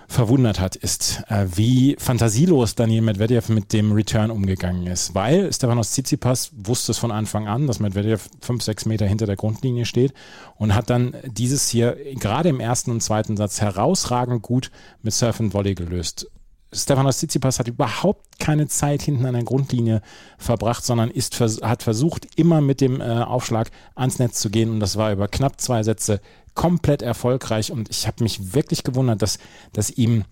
verwundert 0.08 0.58
hat, 0.58 0.74
ist, 0.74 1.22
äh, 1.28 1.46
wie 1.54 1.94
fantasielos 1.98 2.74
Daniel 2.74 3.02
Medvedev 3.02 3.50
mit 3.50 3.74
dem 3.74 3.92
Return 3.92 4.30
umgegangen 4.30 4.86
ist. 4.86 5.14
Weil 5.14 5.52
Stefanos 5.52 5.90
Tsitsipas 5.90 6.50
wusste 6.56 6.92
es 6.92 6.98
von 6.98 7.12
Anfang 7.12 7.46
an, 7.46 7.66
dass 7.66 7.78
Medvedev 7.78 8.28
fünf, 8.40 8.62
sechs 8.62 8.86
Meter 8.86 9.06
hinter 9.06 9.26
der 9.26 9.36
Grundlinie 9.36 9.84
steht 9.84 10.14
und 10.56 10.74
hat 10.74 10.88
dann 10.88 11.14
dieses 11.26 11.68
hier 11.68 11.96
gerade 12.14 12.48
im 12.48 12.58
ersten 12.58 12.90
und 12.90 13.02
zweiten 13.02 13.36
Satz 13.36 13.60
herausragend 13.60 14.42
gut 14.42 14.70
mit 15.02 15.12
Surf 15.12 15.40
and 15.40 15.52
Volley 15.52 15.74
gelöst. 15.74 16.26
Stefanos 16.72 17.18
Tsitsipas 17.18 17.58
hat 17.58 17.68
überhaupt 17.68 18.38
keine 18.38 18.68
Zeit 18.68 19.02
hinten 19.02 19.24
an 19.24 19.34
der 19.34 19.44
Grundlinie 19.44 20.02
verbracht, 20.36 20.84
sondern 20.84 21.10
ist, 21.10 21.40
hat 21.40 21.82
versucht, 21.82 22.28
immer 22.36 22.60
mit 22.60 22.80
dem 22.80 23.00
äh, 23.00 23.04
Aufschlag 23.04 23.70
ans 23.94 24.18
Netz 24.18 24.40
zu 24.40 24.50
gehen 24.50 24.70
und 24.70 24.80
das 24.80 24.96
war 24.96 25.12
über 25.12 25.28
knapp 25.28 25.60
zwei 25.60 25.82
Sätze 25.82 26.20
komplett 26.54 27.02
erfolgreich 27.02 27.72
und 27.72 27.88
ich 27.88 28.06
habe 28.06 28.22
mich 28.22 28.52
wirklich 28.54 28.84
gewundert, 28.84 29.22
dass, 29.22 29.38
dass 29.72 29.90
ihm 29.90 30.24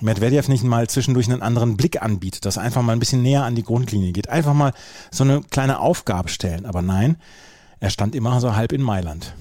Medvedev 0.00 0.48
nicht 0.48 0.62
mal 0.62 0.88
zwischendurch 0.88 1.28
einen 1.28 1.42
anderen 1.42 1.76
Blick 1.76 2.00
anbietet, 2.00 2.44
dass 2.44 2.58
einfach 2.58 2.82
mal 2.82 2.92
ein 2.92 3.00
bisschen 3.00 3.22
näher 3.22 3.44
an 3.44 3.56
die 3.56 3.64
Grundlinie 3.64 4.12
geht, 4.12 4.28
einfach 4.28 4.54
mal 4.54 4.72
so 5.10 5.24
eine 5.24 5.40
kleine 5.50 5.80
Aufgabe 5.80 6.28
stellen. 6.28 6.64
Aber 6.64 6.82
nein, 6.82 7.16
er 7.80 7.90
stand 7.90 8.14
immer 8.14 8.40
so 8.40 8.54
halb 8.54 8.72
in 8.72 8.82
Mailand. 8.82 9.34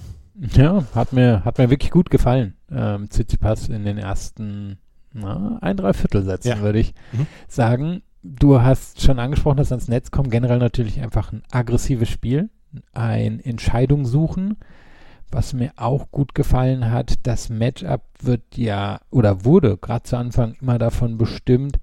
Ja, 0.53 0.85
hat 0.95 1.13
mir, 1.13 1.43
hat 1.45 1.57
mir 1.57 1.69
wirklich 1.69 1.91
gut 1.91 2.09
gefallen. 2.09 2.55
Ähm, 2.71 3.09
Tsitsipas 3.09 3.67
in 3.67 3.83
den 3.83 3.97
ersten 3.97 4.79
na, 5.13 5.57
ein 5.61 5.77
Dreiviertelsätzen, 5.77 6.51
ja. 6.51 6.61
würde 6.61 6.79
ich 6.79 6.93
mhm. 7.11 7.27
sagen. 7.47 8.01
Du 8.21 8.61
hast 8.61 9.01
schon 9.01 9.17
angesprochen, 9.17 9.57
dass 9.57 9.71
ans 9.71 9.87
Netz 9.87 10.11
kommt. 10.11 10.29
Generell 10.29 10.59
natürlich 10.59 11.01
einfach 11.01 11.31
ein 11.31 11.41
aggressives 11.51 12.09
Spiel, 12.09 12.49
ein 12.93 13.39
Entscheidung 13.39 14.05
suchen 14.05 14.57
was 15.31 15.53
mir 15.53 15.71
auch 15.75 16.11
gut 16.11 16.33
gefallen 16.33 16.89
hat, 16.91 17.15
das 17.23 17.49
Matchup 17.49 18.01
wird 18.21 18.57
ja 18.57 18.99
oder 19.11 19.45
wurde 19.45 19.77
gerade 19.77 20.03
zu 20.03 20.17
Anfang 20.17 20.55
immer 20.61 20.77
davon 20.77 21.17
bestimmt, 21.17 21.79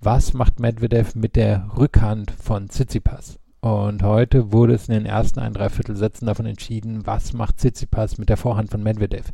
was 0.00 0.34
macht 0.34 0.60
Medvedev 0.60 1.14
mit 1.14 1.36
der 1.36 1.68
Rückhand 1.76 2.30
von 2.30 2.68
Tsitsipas. 2.68 3.38
Und 3.60 4.02
heute 4.02 4.52
wurde 4.52 4.74
es 4.74 4.88
in 4.88 4.94
den 4.94 5.06
ersten 5.06 5.40
ein 5.40 5.52
Dreiviertelsätzen 5.52 6.26
davon 6.26 6.46
entschieden, 6.46 7.06
was 7.06 7.32
macht 7.34 7.58
Tsitsipas 7.58 8.16
mit 8.16 8.30
der 8.30 8.38
Vorhand 8.38 8.70
von 8.70 8.82
Medvedev. 8.82 9.32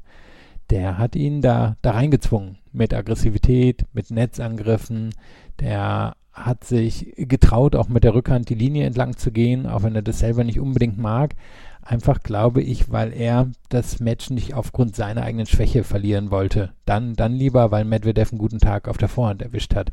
Der 0.71 0.99
hat 0.99 1.15
ihn 1.15 1.43
da, 1.43 1.77
da 1.83 1.93
reingezwungen 1.93 2.59
mit 2.77 2.95
Aggressivität, 2.95 3.85
mit 3.93 4.11
Netzangriffen. 4.11 5.15
Der 5.61 6.15
hat 6.33 6.65
sich 6.65 7.15
getraut, 7.17 7.75
auch 7.75 7.89
mit 7.89 8.05
der 8.05 8.15
Rückhand 8.15 8.51
die 8.51 8.55
Linie 8.55 8.87
entlang 8.87 9.17
zu 9.17 9.33
gehen, 9.33 9.67
auch 9.67 9.83
wenn 9.83 9.95
er 9.95 10.03
das 10.03 10.19
selber 10.19 10.45
nicht 10.45 10.61
unbedingt 10.61 10.99
mag. 10.99 11.35
Einfach 11.83 12.23
glaube 12.23 12.63
ich, 12.63 12.91
weil 12.91 13.13
er 13.13 13.51
das 13.69 14.01
Match 14.01 14.31
nicht 14.31 14.55
aufgrund 14.55 14.97
seiner 14.97 15.23
eigenen 15.23 15.47
Schwäche 15.47 15.83
verlieren 15.83 16.31
wollte. 16.31 16.73
Dann, 16.85 17.15
dann 17.15 17.33
lieber, 17.33 17.71
weil 17.71 17.85
Medvedev 17.85 18.33
einen 18.33 18.39
guten 18.39 18.59
Tag 18.59 18.89
auf 18.89 18.99
der 18.99 19.09
Vorhand 19.09 19.41
erwischt 19.41 19.75
hat. 19.75 19.93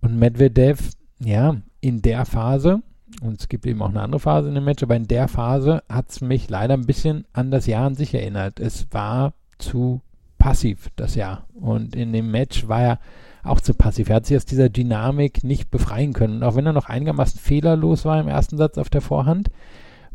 Und 0.00 0.18
Medvedev, 0.18 0.92
ja, 1.20 1.56
in 1.80 2.02
der 2.02 2.24
Phase, 2.24 2.82
und 3.22 3.40
es 3.40 3.48
gibt 3.48 3.66
eben 3.66 3.82
auch 3.82 3.90
eine 3.90 4.02
andere 4.02 4.20
Phase 4.20 4.48
in 4.48 4.54
dem 4.54 4.64
Match, 4.64 4.82
aber 4.82 4.96
in 4.96 5.06
der 5.06 5.28
Phase 5.28 5.82
hat 5.88 6.10
es 6.10 6.20
mich 6.20 6.48
leider 6.50 6.74
ein 6.74 6.86
bisschen 6.86 7.24
an 7.32 7.50
das 7.50 7.66
Jahr 7.66 7.86
an 7.86 7.94
sich 7.94 8.14
erinnert. 8.14 8.58
Es 8.58 8.86
war 8.90 9.34
zu 9.58 10.00
passiv, 10.38 10.88
das 10.96 11.14
Jahr. 11.14 11.46
Und 11.54 11.94
in 11.94 12.12
dem 12.12 12.30
Match 12.30 12.68
war 12.68 12.82
er 12.82 12.98
auch 13.42 13.60
zu 13.60 13.74
passiv. 13.74 14.08
Er 14.08 14.16
hat 14.16 14.26
sich 14.26 14.36
aus 14.36 14.44
dieser 14.44 14.68
Dynamik 14.68 15.44
nicht 15.44 15.70
befreien 15.70 16.12
können. 16.12 16.36
Und 16.36 16.42
auch 16.42 16.56
wenn 16.56 16.66
er 16.66 16.72
noch 16.72 16.88
einigermaßen 16.88 17.40
fehlerlos 17.40 18.04
war 18.04 18.20
im 18.20 18.28
ersten 18.28 18.56
Satz 18.56 18.78
auf 18.78 18.90
der 18.90 19.00
Vorhand, 19.00 19.50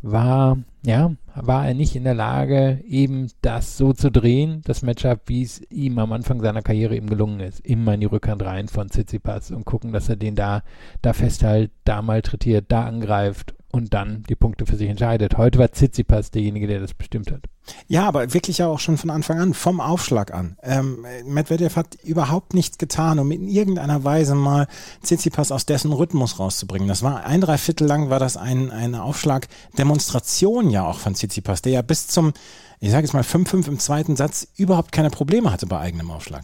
war, 0.02 0.58
ja, 0.86 1.12
war 1.34 1.66
er 1.66 1.74
nicht 1.74 1.96
in 1.96 2.04
der 2.04 2.14
Lage, 2.14 2.84
eben 2.86 3.32
das 3.42 3.78
so 3.78 3.94
zu 3.94 4.12
drehen, 4.12 4.62
das 4.66 4.82
Matchup, 4.82 5.22
wie 5.28 5.42
es 5.42 5.62
ihm 5.70 5.98
am 5.98 6.12
Anfang 6.12 6.42
seiner 6.42 6.62
Karriere 6.62 6.96
eben 6.96 7.10
gelungen 7.10 7.40
ist. 7.40 7.62
Immer 7.62 7.94
in 7.94 8.02
die 8.02 8.06
Rückhand 8.06 8.44
rein 8.44 8.68
von 8.68 8.90
Tsitsipas 8.90 9.52
und 9.52 9.66
gucken, 9.66 9.94
dass 9.94 10.10
er 10.10 10.18
den 10.18 10.36
da, 10.36 10.62
da 11.02 11.14
festhält, 11.14 11.72
da 11.86 12.02
malträtiert, 12.02 12.66
da 12.68 12.86
angreift 12.86 13.54
und 13.74 13.94
dann 13.94 14.24
die 14.30 14.36
Punkte 14.36 14.68
für 14.68 14.76
sich 14.76 14.88
entscheidet. 14.88 15.38
Heute 15.38 15.58
war 15.58 15.72
Tsitsipas 15.72 16.30
derjenige, 16.30 16.68
der 16.68 16.80
das 16.80 16.94
bestimmt 16.94 17.32
hat. 17.32 17.48
Ja, 17.88 18.08
aber 18.08 18.34
wirklich 18.34 18.60
ja 18.60 18.68
auch 18.68 18.80
schon 18.80 18.98
von 18.98 19.10
Anfang 19.10 19.40
an, 19.40 19.54
vom 19.54 19.80
Aufschlag 19.80 20.34
an. 20.34 20.58
Ähm, 20.62 21.06
Medvedev 21.26 21.76
hat 21.76 21.96
überhaupt 22.04 22.54
nichts 22.54 22.78
getan, 22.78 23.18
um 23.18 23.32
in 23.32 23.48
irgendeiner 23.48 24.04
Weise 24.04 24.36
mal 24.36 24.68
Tsitsipas 25.02 25.52
aus 25.52 25.66
dessen 25.66 25.92
Rhythmus 25.92 26.40
rauszubringen. 26.40 26.88
Das 26.88 27.02
war 27.02 27.26
ein 27.26 27.42
Dreiviertel 27.42 27.88
lang 27.88 28.10
war 28.10 28.20
das 28.20 28.38
ein, 28.38 28.70
eine 28.70 29.02
Aufschlag-Demonstration 29.02 30.70
ja 30.74 30.86
auch 30.86 31.00
von 31.00 31.16
Tsitsipas, 31.16 31.62
der 31.62 31.72
ja 31.72 31.82
bis 31.82 32.08
zum, 32.08 32.34
ich 32.80 32.92
sage 32.92 33.06
jetzt 33.06 33.14
mal 33.14 33.24
5-5 33.24 33.68
im 33.68 33.80
zweiten 33.80 34.16
Satz 34.16 34.48
überhaupt 34.58 34.92
keine 34.92 35.10
Probleme 35.10 35.52
hatte 35.52 35.66
bei 35.68 35.80
eigenem 35.80 36.12
Aufschlag. 36.12 36.44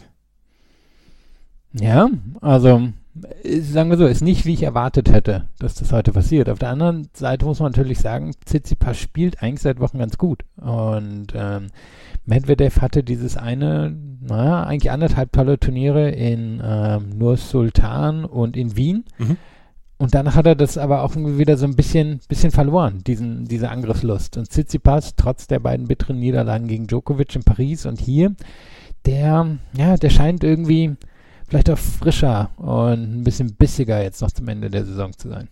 Ja, 1.74 2.10
also 2.42 2.90
sagen 3.44 3.90
wir 3.90 3.98
so, 3.98 4.06
ist 4.06 4.22
nicht, 4.22 4.46
wie 4.46 4.54
ich 4.54 4.64
erwartet 4.64 5.12
hätte, 5.12 5.48
dass 5.60 5.76
das 5.76 5.92
heute 5.92 6.12
passiert. 6.12 6.50
Auf 6.50 6.60
der 6.60 6.70
anderen 6.70 7.10
Seite 7.14 7.46
muss 7.46 7.60
man 7.60 7.72
natürlich 7.72 8.00
sagen, 8.00 8.34
Tsitsipas 8.46 8.98
spielt 8.98 9.42
eigentlich 9.42 9.62
seit 9.62 9.80
Wochen 9.80 10.00
ganz 10.00 10.18
gut. 10.18 10.44
Und 10.58 11.28
ähm, 11.34 11.68
Medvedev 12.26 12.82
hatte 12.82 13.04
dieses 13.04 13.38
eine, 13.38 13.96
naja, 14.22 14.64
eigentlich 14.64 14.92
anderthalb 14.92 15.32
tolle 15.32 15.60
Turniere 15.60 16.10
in 16.10 16.62
ähm, 16.64 17.18
Nur 17.18 17.38
Sultan 17.38 18.26
und 18.26 18.56
in 18.56 18.76
Wien. 18.76 19.06
Mhm. 19.18 19.38
Und 20.02 20.16
danach 20.16 20.36
hat 20.36 20.48
er 20.48 20.56
das 20.56 20.78
aber 20.78 21.04
auch 21.04 21.16
wieder 21.18 21.58
so 21.58 21.66
ein 21.66 21.76
bisschen, 21.76 22.22
bisschen 22.30 22.52
verloren, 22.52 23.04
diesen, 23.06 23.46
diese 23.46 23.70
Angriffslust. 23.70 24.38
Und 24.38 24.50
Tsitsipas, 24.50 25.16
trotz 25.18 25.46
der 25.48 25.60
beiden 25.60 25.88
bitteren 25.88 26.20
Niederlagen 26.20 26.68
gegen 26.70 26.88
Djokovic 26.88 27.36
in 27.36 27.44
Paris 27.44 27.86
und 27.86 28.00
hier, 28.00 28.34
der, 29.06 29.58
ja, 29.78 29.98
der 29.98 30.10
scheint 30.10 30.46
irgendwie 30.46 30.96
vielleicht 31.48 31.70
auch 31.70 31.78
frischer 31.78 32.50
und 32.58 33.20
ein 33.20 33.24
bisschen 33.26 33.56
bissiger 33.56 34.02
jetzt 34.02 34.22
noch 34.22 34.32
zum 34.32 34.48
Ende 34.48 34.70
der 34.70 34.86
Saison 34.86 35.12
zu 35.12 35.28
sein. 35.28 35.50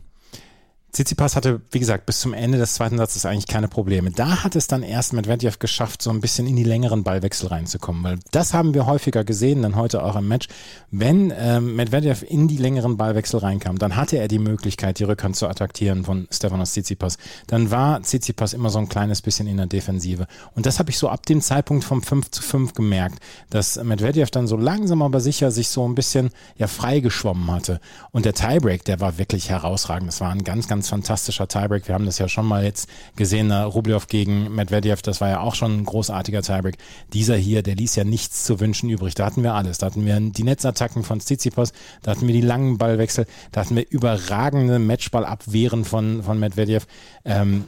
Tsitsipas 0.97 1.35
hatte, 1.35 1.61
wie 1.69 1.77
gesagt, 1.77 2.07
bis 2.07 2.21
zum 2.21 2.33
Ende 2.33 2.57
des 2.57 2.73
zweiten 2.73 2.97
Satzes 2.97 3.23
eigentlich 3.23 3.45
keine 3.45 3.67
Probleme. 3.67 4.09
Da 4.09 4.43
hat 4.43 4.55
es 4.55 4.65
dann 4.65 4.81
erst 4.81 5.13
Medvedev 5.13 5.59
geschafft, 5.59 6.01
so 6.01 6.09
ein 6.09 6.21
bisschen 6.21 6.47
in 6.47 6.55
die 6.55 6.63
längeren 6.63 7.03
Ballwechsel 7.03 7.49
reinzukommen, 7.49 8.03
weil 8.03 8.19
das 8.31 8.55
haben 8.55 8.73
wir 8.73 8.87
häufiger 8.87 9.23
gesehen, 9.23 9.61
dann 9.61 9.75
heute 9.75 10.03
auch 10.03 10.15
im 10.15 10.27
Match. 10.27 10.47
Wenn 10.89 11.31
ähm, 11.37 11.75
Medvedev 11.75 12.25
in 12.27 12.47
die 12.47 12.57
längeren 12.57 12.97
Ballwechsel 12.97 13.41
reinkam, 13.41 13.77
dann 13.77 13.95
hatte 13.95 14.17
er 14.17 14.27
die 14.27 14.39
Möglichkeit, 14.39 14.97
die 14.97 15.03
Rückhand 15.03 15.35
zu 15.35 15.47
attackieren 15.47 16.03
von 16.03 16.27
Stefanos 16.31 16.71
Tsitsipas. 16.71 17.19
Dann 17.45 17.69
war 17.69 18.01
Tsitsipas 18.01 18.53
immer 18.53 18.71
so 18.71 18.79
ein 18.79 18.89
kleines 18.89 19.21
bisschen 19.21 19.45
in 19.45 19.57
der 19.57 19.67
Defensive. 19.67 20.25
Und 20.55 20.65
das 20.65 20.79
habe 20.79 20.89
ich 20.89 20.97
so 20.97 21.09
ab 21.09 21.27
dem 21.27 21.41
Zeitpunkt 21.41 21.83
vom 21.83 22.01
5 22.01 22.31
zu 22.31 22.41
5 22.41 22.73
gemerkt, 22.73 23.19
dass 23.51 23.75
Medvedev 23.83 24.31
dann 24.31 24.47
so 24.47 24.57
langsam 24.57 25.03
aber 25.03 25.19
sicher 25.19 25.51
sich 25.51 25.69
so 25.69 25.87
ein 25.87 25.93
bisschen 25.93 26.31
ja 26.55 26.65
freigeschwommen 26.65 27.51
hatte. 27.51 27.79
Und 28.09 28.25
der 28.25 28.33
Tiebreak, 28.33 28.83
der 28.83 28.99
war 28.99 29.19
wirklich 29.19 29.51
herausragend. 29.51 30.07
Das 30.07 30.21
war 30.21 30.31
ein 30.31 30.43
ganz, 30.43 30.67
ganz 30.67 30.86
fantastischer 30.89 31.47
Tiebreak. 31.47 31.87
Wir 31.87 31.95
haben 31.95 32.05
das 32.05 32.19
ja 32.19 32.27
schon 32.27 32.45
mal 32.45 32.63
jetzt 32.63 32.89
gesehen, 33.15 33.51
Rublev 33.51 34.07
gegen 34.07 34.53
Medvedev, 34.53 35.01
das 35.01 35.21
war 35.21 35.29
ja 35.29 35.39
auch 35.39 35.55
schon 35.55 35.79
ein 35.79 35.85
großartiger 35.85 36.41
Tiebreak. 36.41 36.77
Dieser 37.13 37.35
hier, 37.35 37.63
der 37.63 37.75
ließ 37.75 37.95
ja 37.95 38.03
nichts 38.03 38.43
zu 38.43 38.59
wünschen 38.59 38.89
übrig. 38.89 39.15
Da 39.15 39.25
hatten 39.25 39.43
wir 39.43 39.53
alles. 39.53 39.77
Da 39.77 39.87
hatten 39.87 40.05
wir 40.05 40.19
die 40.19 40.43
Netzattacken 40.43 41.03
von 41.03 41.19
Tsitsipas, 41.19 41.73
da 42.01 42.11
hatten 42.11 42.27
wir 42.27 42.33
die 42.33 42.41
langen 42.41 42.77
Ballwechsel, 42.77 43.25
da 43.51 43.61
hatten 43.61 43.75
wir 43.75 43.89
überragende 43.89 44.79
Matchballabwehren 44.79 45.85
von, 45.85 46.23
von 46.23 46.39
Medvedev. 46.39 46.87
Ähm, 47.25 47.65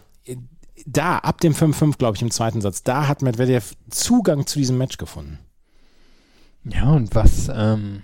da, 0.85 1.17
ab 1.17 1.41
dem 1.41 1.53
5-5, 1.53 1.97
glaube 1.97 2.15
ich, 2.15 2.21
im 2.21 2.31
zweiten 2.31 2.61
Satz, 2.61 2.83
da 2.83 3.07
hat 3.07 3.21
Medvedev 3.21 3.75
Zugang 3.89 4.47
zu 4.47 4.59
diesem 4.59 4.77
Match 4.77 4.97
gefunden. 4.97 5.39
Ja, 6.63 6.91
und 6.91 7.15
was, 7.15 7.49
ähm, 7.53 8.03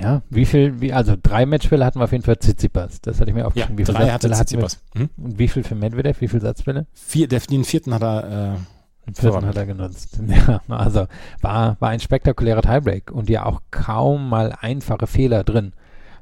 ja, 0.00 0.22
wie 0.30 0.46
viel, 0.46 0.80
wie, 0.80 0.92
also 0.92 1.14
drei 1.20 1.46
Matchfälle 1.46 1.84
hatten 1.84 1.98
wir 1.98 2.04
auf 2.04 2.12
jeden 2.12 2.24
Fall 2.24 2.36
Tsitsipas. 2.36 3.00
Das 3.00 3.20
hatte 3.20 3.30
ich 3.30 3.34
mir 3.34 3.46
aufgeschrieben. 3.46 3.78
Ja, 3.78 3.88
wie 3.88 3.92
drei 3.92 4.10
hatte 4.10 4.30
Tsitsipas. 4.30 4.80
Hm? 4.94 5.08
Und 5.16 5.38
wie 5.38 5.48
viel 5.48 5.64
für 5.64 5.74
Medvedev? 5.74 6.20
Wie 6.20 6.28
viele 6.28 6.42
Satzfälle? 6.42 6.86
Vier, 6.92 7.28
den 7.28 7.64
vierten 7.64 7.94
hat 7.94 8.02
er, 8.02 8.54
äh, 8.54 9.06
den 9.06 9.14
vierten 9.14 9.46
hat 9.46 9.56
er 9.56 9.66
genutzt. 9.66 10.20
Ja, 10.28 10.60
also 10.68 11.06
war, 11.40 11.76
war 11.80 11.88
ein 11.88 12.00
spektakulärer 12.00 12.62
Tiebreak 12.62 13.10
und 13.10 13.28
ja 13.28 13.44
auch 13.44 13.60
kaum 13.70 14.28
mal 14.28 14.54
einfache 14.60 15.06
Fehler 15.06 15.42
drin. 15.44 15.72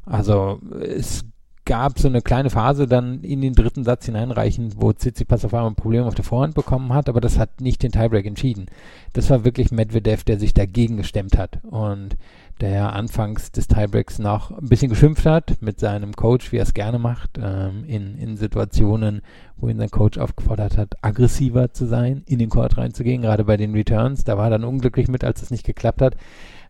Also 0.07 0.61
es 0.81 1.25
gab 1.67 1.99
so 2.01 2.09
eine 2.09 2.21
kleine 2.21 2.51
Phase 2.51 2.89
dann 2.89 3.23
in 3.23 3.41
den 3.43 3.55
dritten 3.55 3.85
Satz 3.85 4.07
hineinreichend, 4.07 4.75
wo 4.81 4.93
Tsitsipas 4.93 5.45
auf 5.45 5.55
einmal 5.55 5.71
ein 5.71 5.77
Problem 5.77 6.05
auf 6.05 6.17
der 6.17 6.25
Vorhand 6.25 6.55
bekommen 6.55 6.93
hat, 6.93 7.09
aber 7.09 7.21
das 7.21 7.39
hat 7.39 7.61
nicht 7.61 7.83
den 7.83 7.93
Tiebreak 7.93 8.27
entschieden. 8.27 8.67
Das 9.13 9.31
war 9.31 9.45
wirklich 9.45 9.71
Medvedev, 9.71 10.25
der 10.25 10.39
sich 10.39 10.53
dagegen 10.53 10.97
gestemmt 10.97 11.39
hat 11.39 11.61
und 11.65 12.17
der 12.61 12.93
anfangs 12.93 13.53
des 13.53 13.69
Tiebreaks 13.69 14.19
noch 14.19 14.51
ein 14.51 14.69
bisschen 14.69 14.91
geschimpft 14.91 15.25
hat 15.27 15.57
mit 15.61 15.81
seinem 15.81 16.15
Coach, 16.15 16.53
wie 16.53 16.57
er 16.57 16.65
es 16.65 16.75
gerne 16.75 16.99
macht, 16.99 17.39
ähm, 17.43 17.85
in, 17.87 18.17
in 18.19 18.37
Situationen, 18.37 19.23
wo 19.57 19.69
ihn 19.69 19.79
sein 19.79 19.91
Coach 19.91 20.19
aufgefordert 20.19 20.77
hat, 20.77 20.97
aggressiver 21.03 21.73
zu 21.73 21.87
sein, 21.87 22.23
in 22.27 22.39
den 22.39 22.51
Court 22.51 22.77
reinzugehen, 22.77 23.23
gerade 23.23 23.45
bei 23.45 23.57
den 23.57 23.73
Returns. 23.73 24.25
Da 24.25 24.37
war 24.37 24.47
er 24.47 24.51
dann 24.51 24.65
unglücklich 24.65 25.09
mit, 25.09 25.25
als 25.25 25.43
es 25.43 25.51
nicht 25.51 25.65
geklappt 25.65 26.03
hat. 26.03 26.17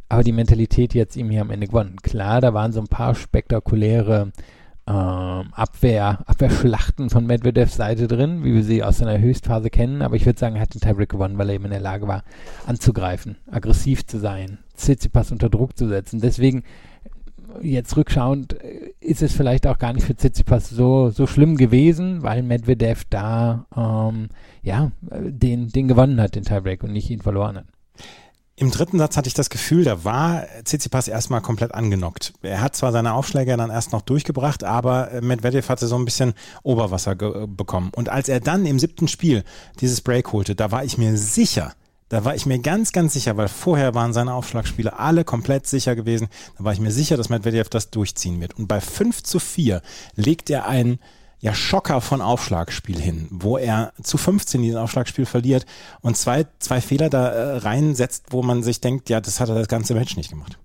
Aber 0.09 0.25
die 0.25 0.33
Mentalität 0.33 0.95
jetzt 0.95 1.17
ihm 1.17 1.31
hier 1.31 1.41
am 1.41 1.51
Ende 1.51 1.69
gewonnen. 1.69 1.97
Klar, 2.03 2.41
da 2.41 2.53
waren 2.53 2.73
so 2.73 2.81
ein 2.81 2.89
paar 2.89 3.15
spektakuläre 3.15 4.33
ähm, 4.91 5.53
Abwehr, 5.53 6.19
Abwehrschlachten 6.27 7.11
von 7.11 7.25
Medvedevs 7.25 7.77
Seite 7.77 8.09
drin, 8.09 8.43
wie 8.43 8.55
wir 8.55 8.65
sie 8.65 8.83
aus 8.83 8.99
seiner 8.99 9.19
Höchstphase 9.19 9.71
kennen. 9.71 10.03
Aber 10.03 10.17
ich 10.17 10.27
würde 10.27 10.39
sagen, 10.39 10.57
er 10.57 10.63
hat 10.63 10.75
den 10.75 10.81
Tiebreak 10.81 11.09
gewonnen, 11.09 11.39
weil 11.39 11.49
er 11.49 11.55
eben 11.55 11.67
in 11.67 11.71
der 11.71 11.81
Lage 11.81 12.09
war, 12.09 12.25
anzugreifen, 12.67 13.37
aggressiv 13.51 14.05
zu 14.07 14.19
sein, 14.19 14.59
Tsitsipas 14.75 15.31
unter 15.31 15.49
Druck 15.49 15.79
zu 15.79 15.87
setzen. 15.87 16.21
Deswegen 16.21 16.65
jetzt 17.63 17.97
rückschauend 17.97 18.57
ist 19.01 19.23
es 19.23 19.33
vielleicht 19.33 19.67
auch 19.67 19.79
gar 19.79 19.93
nicht 19.93 20.07
für 20.07 20.17
Tsitsipas 20.17 20.71
so, 20.71 21.11
so 21.11 21.27
schlimm 21.27 21.57
gewesen, 21.57 22.23
weil 22.23 22.43
Medvedev 22.43 23.05
da 23.11 23.67
ähm, 23.77 24.29
ja, 24.63 24.91
den, 25.03 25.69
den 25.69 25.89
gewonnen 25.89 26.21
hat, 26.21 26.35
den 26.35 26.45
Tiebreak 26.45 26.83
und 26.83 26.93
nicht 26.93 27.11
ihn 27.11 27.23
verloren 27.23 27.59
hat. 27.59 27.67
Im 28.61 28.71
dritten 28.71 28.99
Satz 28.99 29.17
hatte 29.17 29.27
ich 29.27 29.33
das 29.33 29.49
Gefühl, 29.49 29.85
da 29.85 30.05
war 30.05 30.45
Tsitsipas 30.65 31.09
erstmal 31.09 31.41
komplett 31.41 31.75
angenockt. 31.75 32.35
Er 32.43 32.61
hat 32.61 32.77
zwar 32.77 32.93
seine 32.93 33.15
Aufschläge 33.15 33.57
dann 33.57 33.71
erst 33.71 33.93
noch 33.93 34.03
durchgebracht, 34.03 34.65
aber 34.65 35.13
äh, 35.13 35.23
Medvedev 35.23 35.71
hatte 35.71 35.87
so 35.87 35.97
ein 35.97 36.05
bisschen 36.05 36.35
Oberwasser 36.63 37.15
bekommen. 37.15 37.91
Und 37.97 38.11
als 38.11 38.29
er 38.29 38.39
dann 38.39 38.67
im 38.67 38.79
siebten 38.79 39.09
Spiel 39.09 39.45
dieses 39.81 40.03
Break 40.03 40.31
holte, 40.33 40.55
da 40.55 40.71
war 40.71 40.85
ich 40.85 40.99
mir 40.99 41.17
sicher, 41.17 41.73
da 42.11 42.27
war 42.27 42.35
ich 42.35 42.45
mir 42.45 42.59
ganz, 42.59 42.93
ganz 42.93 43.15
sicher, 43.15 43.39
weil 43.39 43.49
vorher 43.49 43.95
waren 43.95 44.13
seine 44.13 44.35
Aufschlagspiele 44.35 44.99
alle 44.99 45.25
komplett 45.25 45.67
sicher 45.67 45.97
gewesen. 45.97 46.29
Da 46.59 46.65
war 46.65 46.75
ich 46.75 46.81
mir 46.81 46.93
sicher, 46.93 47.17
dass 47.17 47.31
Medvedev 47.31 47.71
das 47.71 47.89
durchziehen 47.89 48.43
wird. 48.43 48.59
Und 48.59 48.67
bei 48.67 48.83
5 48.83 49.23
zu 49.23 49.39
4 49.39 49.81
legt 50.17 50.51
er 50.51 50.69
einen 50.69 50.99
ja, 51.41 51.55
Schocker 51.55 52.01
von 52.01 52.21
Aufschlagspiel 52.21 53.01
hin, 53.01 53.27
wo 53.31 53.57
er 53.57 53.93
zu 54.03 54.19
15 54.19 54.63
diesen 54.63 54.79
Aufschlagspiel 54.79 55.27
verliert 55.27 55.65
und 56.01 56.17
zwei, 56.17 56.47
zwei 56.59 56.81
Fehler 56.81 57.09
da 57.09 57.29
äh, 57.29 57.57
reinsetzt, 57.59 58.27
wo 58.31 58.43
man 58.43 58.63
sich 58.63 58.81
denkt, 58.81 59.09
ja, 59.09 59.21
das 59.21 59.41
hat 59.41 59.49
er 59.49 59.55
das 59.55 59.69
ganze 59.69 59.95
Match 59.95 60.17
nicht 60.17 60.31
gemacht. 60.31 60.59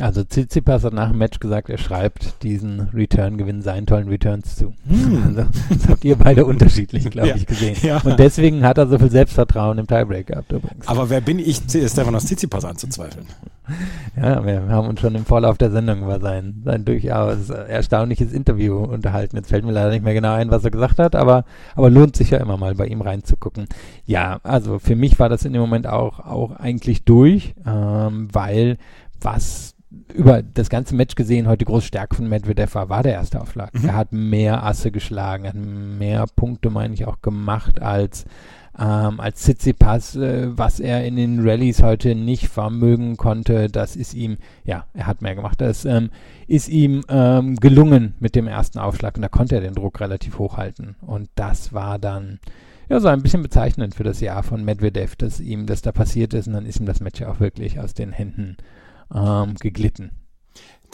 Also 0.00 0.22
Tsitsipas 0.22 0.84
hat 0.84 0.92
nach 0.92 1.08
dem 1.08 1.18
Match 1.18 1.40
gesagt, 1.40 1.68
er 1.70 1.78
schreibt 1.78 2.42
diesen 2.42 2.88
Return-Gewinn 2.94 3.62
seinen 3.62 3.86
tollen 3.86 4.08
Returns 4.08 4.56
zu. 4.56 4.74
Hm. 4.86 5.18
Also, 5.28 5.46
das 5.70 5.88
habt 5.88 6.04
ihr 6.04 6.16
beide 6.16 6.44
unterschiedlich, 6.44 7.10
glaube 7.10 7.28
ja. 7.28 7.36
ich, 7.36 7.46
gesehen. 7.46 7.76
Ja. 7.82 8.00
Und 8.02 8.18
deswegen 8.18 8.64
hat 8.64 8.78
er 8.78 8.86
so 8.86 8.98
viel 8.98 9.10
Selbstvertrauen 9.10 9.78
im 9.78 9.86
Tiebreak 9.86 10.28
gehabt 10.28 10.52
übrigens. 10.52 10.86
Aber 10.86 11.10
wer 11.10 11.20
bin 11.20 11.38
ich, 11.38 11.56
Stefanos 11.68 12.26
Tsitsipas 12.26 12.64
anzuzweifeln? 12.64 13.26
Ja, 14.16 14.44
wir 14.44 14.68
haben 14.68 14.88
uns 14.88 15.00
schon 15.00 15.14
im 15.14 15.24
Vorlauf 15.24 15.58
der 15.58 15.70
Sendung 15.70 16.02
über 16.02 16.20
sein, 16.20 16.62
sein 16.64 16.84
durchaus 16.84 17.50
erstaunliches 17.50 18.32
Interview 18.32 18.78
unterhalten. 18.78 19.36
Jetzt 19.36 19.50
fällt 19.50 19.64
mir 19.64 19.72
leider 19.72 19.90
nicht 19.90 20.04
mehr 20.04 20.14
genau 20.14 20.34
ein, 20.34 20.50
was 20.50 20.64
er 20.64 20.70
gesagt 20.70 20.98
hat, 20.98 21.14
aber, 21.14 21.44
aber 21.74 21.90
lohnt 21.90 22.16
sich 22.16 22.30
ja 22.30 22.38
immer 22.38 22.56
mal 22.56 22.74
bei 22.74 22.86
ihm 22.86 23.02
reinzugucken. 23.02 23.66
Ja, 24.06 24.40
also 24.42 24.78
für 24.78 24.96
mich 24.96 25.18
war 25.18 25.28
das 25.28 25.44
in 25.44 25.52
dem 25.52 25.60
Moment 25.60 25.86
auch, 25.86 26.20
auch 26.20 26.52
eigentlich 26.52 27.04
durch, 27.04 27.54
ähm, 27.66 28.28
weil 28.32 28.78
was 29.20 29.74
über 30.12 30.42
das 30.42 30.68
ganze 30.68 30.94
Match 30.94 31.14
gesehen, 31.14 31.46
heute 31.46 31.58
die 31.58 31.64
große 31.64 31.86
Stärke 31.86 32.16
von 32.16 32.28
Medvedev 32.28 32.74
war, 32.74 32.88
war 32.88 33.02
der 33.02 33.14
erste 33.14 33.40
Aufschlag. 33.40 33.72
Mhm. 33.74 33.88
Er 33.88 33.96
hat 33.96 34.12
mehr 34.12 34.62
Asse 34.62 34.90
geschlagen, 34.90 35.46
hat 35.46 35.54
mehr 35.54 36.26
Punkte, 36.36 36.68
meine 36.70 36.92
ich, 36.92 37.06
auch 37.06 37.22
gemacht 37.22 37.80
als, 37.80 38.26
ähm, 38.78 39.18
als 39.18 39.40
Tsitsipas, 39.40 40.16
äh, 40.16 40.48
was 40.56 40.78
er 40.78 41.06
in 41.06 41.16
den 41.16 41.40
Rallyes 41.40 41.82
heute 41.82 42.14
nicht 42.14 42.48
vermögen 42.48 43.16
konnte. 43.16 43.68
Das 43.68 43.96
ist 43.96 44.12
ihm, 44.12 44.36
ja, 44.64 44.84
er 44.92 45.06
hat 45.06 45.22
mehr 45.22 45.34
gemacht. 45.34 45.60
Das 45.60 45.86
ähm, 45.86 46.10
ist 46.46 46.68
ihm 46.68 47.02
ähm, 47.08 47.56
gelungen 47.56 48.14
mit 48.20 48.34
dem 48.34 48.46
ersten 48.46 48.78
Aufschlag 48.78 49.16
und 49.16 49.22
da 49.22 49.28
konnte 49.28 49.54
er 49.54 49.62
den 49.62 49.74
Druck 49.74 50.00
relativ 50.00 50.38
hochhalten. 50.38 50.96
Und 51.00 51.30
das 51.34 51.72
war 51.72 51.98
dann, 51.98 52.40
ja, 52.90 53.00
so 53.00 53.08
ein 53.08 53.22
bisschen 53.22 53.42
bezeichnend 53.42 53.94
für 53.94 54.04
das 54.04 54.20
Jahr 54.20 54.42
von 54.42 54.66
Medvedev, 54.66 55.16
dass 55.16 55.40
ihm 55.40 55.64
das 55.64 55.80
da 55.80 55.92
passiert 55.92 56.34
ist 56.34 56.46
und 56.46 56.52
dann 56.52 56.66
ist 56.66 56.78
ihm 56.78 56.86
das 56.86 57.00
Match 57.00 57.20
ja 57.20 57.30
auch 57.30 57.40
wirklich 57.40 57.80
aus 57.80 57.94
den 57.94 58.12
Händen 58.12 58.58
ähm, 59.14 59.54
geglitten. 59.56 60.12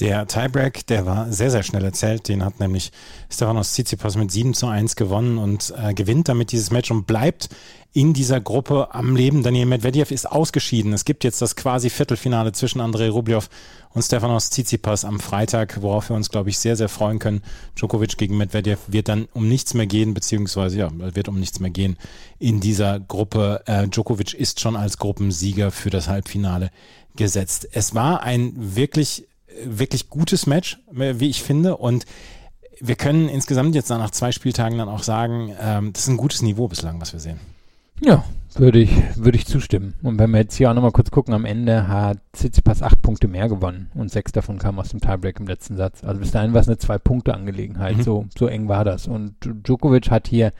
Der 0.00 0.26
Tiebreak, 0.26 0.88
der 0.88 1.06
war 1.06 1.32
sehr, 1.32 1.52
sehr 1.52 1.62
schnell 1.62 1.84
erzählt. 1.84 2.26
Den 2.26 2.44
hat 2.44 2.58
nämlich 2.58 2.90
Stefanos 3.30 3.72
Tsitsipas 3.72 4.16
mit 4.16 4.32
7 4.32 4.52
zu 4.52 4.66
1 4.66 4.96
gewonnen 4.96 5.38
und 5.38 5.72
äh, 5.76 5.94
gewinnt 5.94 6.28
damit 6.28 6.50
dieses 6.50 6.72
Match 6.72 6.90
und 6.90 7.06
bleibt 7.06 7.48
in 7.92 8.12
dieser 8.12 8.40
Gruppe 8.40 8.92
am 8.92 9.14
Leben. 9.14 9.44
Daniel 9.44 9.66
Medvedev 9.66 10.12
ist 10.12 10.28
ausgeschieden. 10.28 10.92
Es 10.92 11.04
gibt 11.04 11.22
jetzt 11.22 11.40
das 11.40 11.54
quasi 11.54 11.90
Viertelfinale 11.90 12.50
zwischen 12.50 12.80
Andrei 12.80 13.08
Rublev 13.08 13.48
und 13.90 14.02
Stefanos 14.02 14.50
Tsitsipas 14.50 15.04
am 15.04 15.20
Freitag, 15.20 15.80
worauf 15.80 16.08
wir 16.08 16.16
uns, 16.16 16.28
glaube 16.28 16.50
ich, 16.50 16.58
sehr, 16.58 16.74
sehr 16.74 16.88
freuen 16.88 17.20
können. 17.20 17.42
Djokovic 17.76 18.18
gegen 18.18 18.36
Medvedev 18.36 18.80
wird 18.88 19.06
dann 19.06 19.28
um 19.32 19.48
nichts 19.48 19.74
mehr 19.74 19.86
gehen, 19.86 20.12
beziehungsweise 20.12 20.76
ja, 20.76 20.90
wird 20.92 21.28
um 21.28 21.38
nichts 21.38 21.60
mehr 21.60 21.70
gehen 21.70 21.96
in 22.40 22.58
dieser 22.58 22.98
Gruppe. 22.98 23.62
Äh, 23.66 23.86
Djokovic 23.86 24.34
ist 24.34 24.58
schon 24.58 24.74
als 24.74 24.98
Gruppensieger 24.98 25.70
für 25.70 25.90
das 25.90 26.08
Halbfinale 26.08 26.72
gesetzt. 27.16 27.68
Es 27.72 27.94
war 27.94 28.22
ein 28.22 28.52
wirklich, 28.56 29.26
wirklich 29.64 30.10
gutes 30.10 30.46
Match, 30.46 30.78
wie 30.90 31.28
ich 31.28 31.42
finde. 31.42 31.76
Und 31.76 32.06
wir 32.80 32.96
können 32.96 33.28
insgesamt 33.28 33.74
jetzt 33.74 33.88
nach 33.90 34.10
zwei 34.10 34.32
Spieltagen 34.32 34.78
dann 34.78 34.88
auch 34.88 35.02
sagen, 35.02 35.54
ähm, 35.60 35.92
das 35.92 36.02
ist 36.02 36.08
ein 36.08 36.16
gutes 36.16 36.42
Niveau 36.42 36.68
bislang, 36.68 37.00
was 37.00 37.12
wir 37.12 37.20
sehen. 37.20 37.38
Ja, 38.00 38.24
würde 38.56 38.80
ich, 38.80 38.90
würde 39.16 39.38
ich 39.38 39.46
zustimmen. 39.46 39.94
Und 40.02 40.18
wenn 40.18 40.30
wir 40.30 40.38
jetzt 40.40 40.56
hier 40.56 40.70
auch 40.70 40.74
nochmal 40.74 40.92
kurz 40.92 41.10
gucken, 41.10 41.32
am 41.32 41.44
Ende 41.44 41.88
hat 41.88 42.18
Tsitsipas 42.32 42.82
acht 42.82 43.00
Punkte 43.02 43.28
mehr 43.28 43.48
gewonnen 43.48 43.90
und 43.94 44.10
sechs 44.10 44.32
davon 44.32 44.58
kamen 44.58 44.78
aus 44.78 44.88
dem 44.88 45.00
Tiebreak 45.00 45.38
im 45.38 45.46
letzten 45.46 45.76
Satz. 45.76 46.02
Also 46.02 46.20
bis 46.20 46.32
dahin 46.32 46.52
war 46.52 46.60
es 46.60 46.68
eine 46.68 46.78
Zwei-Punkte-Angelegenheit. 46.78 47.98
Mhm. 47.98 48.02
So, 48.02 48.26
so 48.36 48.46
eng 48.46 48.68
war 48.68 48.84
das. 48.84 49.06
Und 49.06 49.34
Djokovic 49.44 50.10
hat 50.10 50.26
hier 50.28 50.52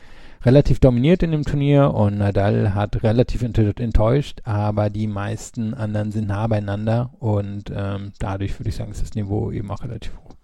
relativ 0.44 0.78
dominiert 0.78 1.22
in 1.22 1.32
dem 1.32 1.44
Turnier 1.44 1.94
und 1.94 2.18
Nadal 2.18 2.74
hat 2.74 3.02
relativ 3.02 3.42
enttäuscht, 3.42 4.40
aber 4.44 4.90
die 4.90 5.06
meisten 5.06 5.74
anderen 5.74 6.12
sind 6.12 6.28
nah 6.28 6.46
beieinander 6.46 7.10
und 7.18 7.72
ähm, 7.74 8.12
dadurch 8.18 8.58
würde 8.58 8.68
ich 8.68 8.76
sagen, 8.76 8.92
ist 8.92 9.02
das 9.02 9.14
Niveau 9.14 9.50
eben 9.50 9.70
auch 9.70 9.82
relativ 9.82 10.12
hoch. 10.16 10.34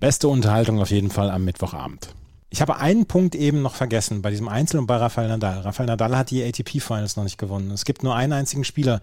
Beste 0.00 0.28
Unterhaltung 0.28 0.80
auf 0.80 0.90
jeden 0.90 1.10
Fall 1.10 1.30
am 1.30 1.44
Mittwochabend. 1.44 2.14
Ich 2.50 2.60
habe 2.60 2.76
einen 2.76 3.06
Punkt 3.06 3.34
eben 3.34 3.62
noch 3.62 3.74
vergessen 3.74 4.22
bei 4.22 4.30
diesem 4.30 4.48
Einzel 4.48 4.78
und 4.78 4.86
bei 4.86 4.96
Rafael 4.96 5.28
Nadal. 5.28 5.60
Rafael 5.60 5.88
Nadal 5.88 6.16
hat 6.16 6.30
die 6.30 6.44
ATP 6.44 6.80
Finals 6.80 7.16
noch 7.16 7.24
nicht 7.24 7.38
gewonnen. 7.38 7.72
Es 7.72 7.84
gibt 7.84 8.04
nur 8.04 8.14
einen 8.14 8.32
einzigen 8.32 8.62
Spieler, 8.62 9.00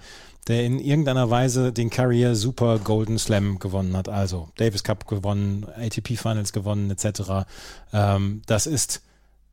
der 0.47 0.63
in 0.63 0.79
irgendeiner 0.79 1.29
Weise 1.29 1.73
den 1.73 1.89
Carrier 1.89 2.35
Super 2.35 2.79
Golden 2.79 3.19
Slam 3.19 3.59
gewonnen 3.59 3.97
hat. 3.97 4.07
Also 4.07 4.47
Davis 4.55 4.83
Cup 4.83 5.05
gewonnen, 5.05 5.65
ATP 5.75 6.15
Finals 6.15 6.53
gewonnen, 6.53 6.91
etc. 6.91 7.45
Ähm, 7.91 8.41
das 8.45 8.67
ist 8.67 9.01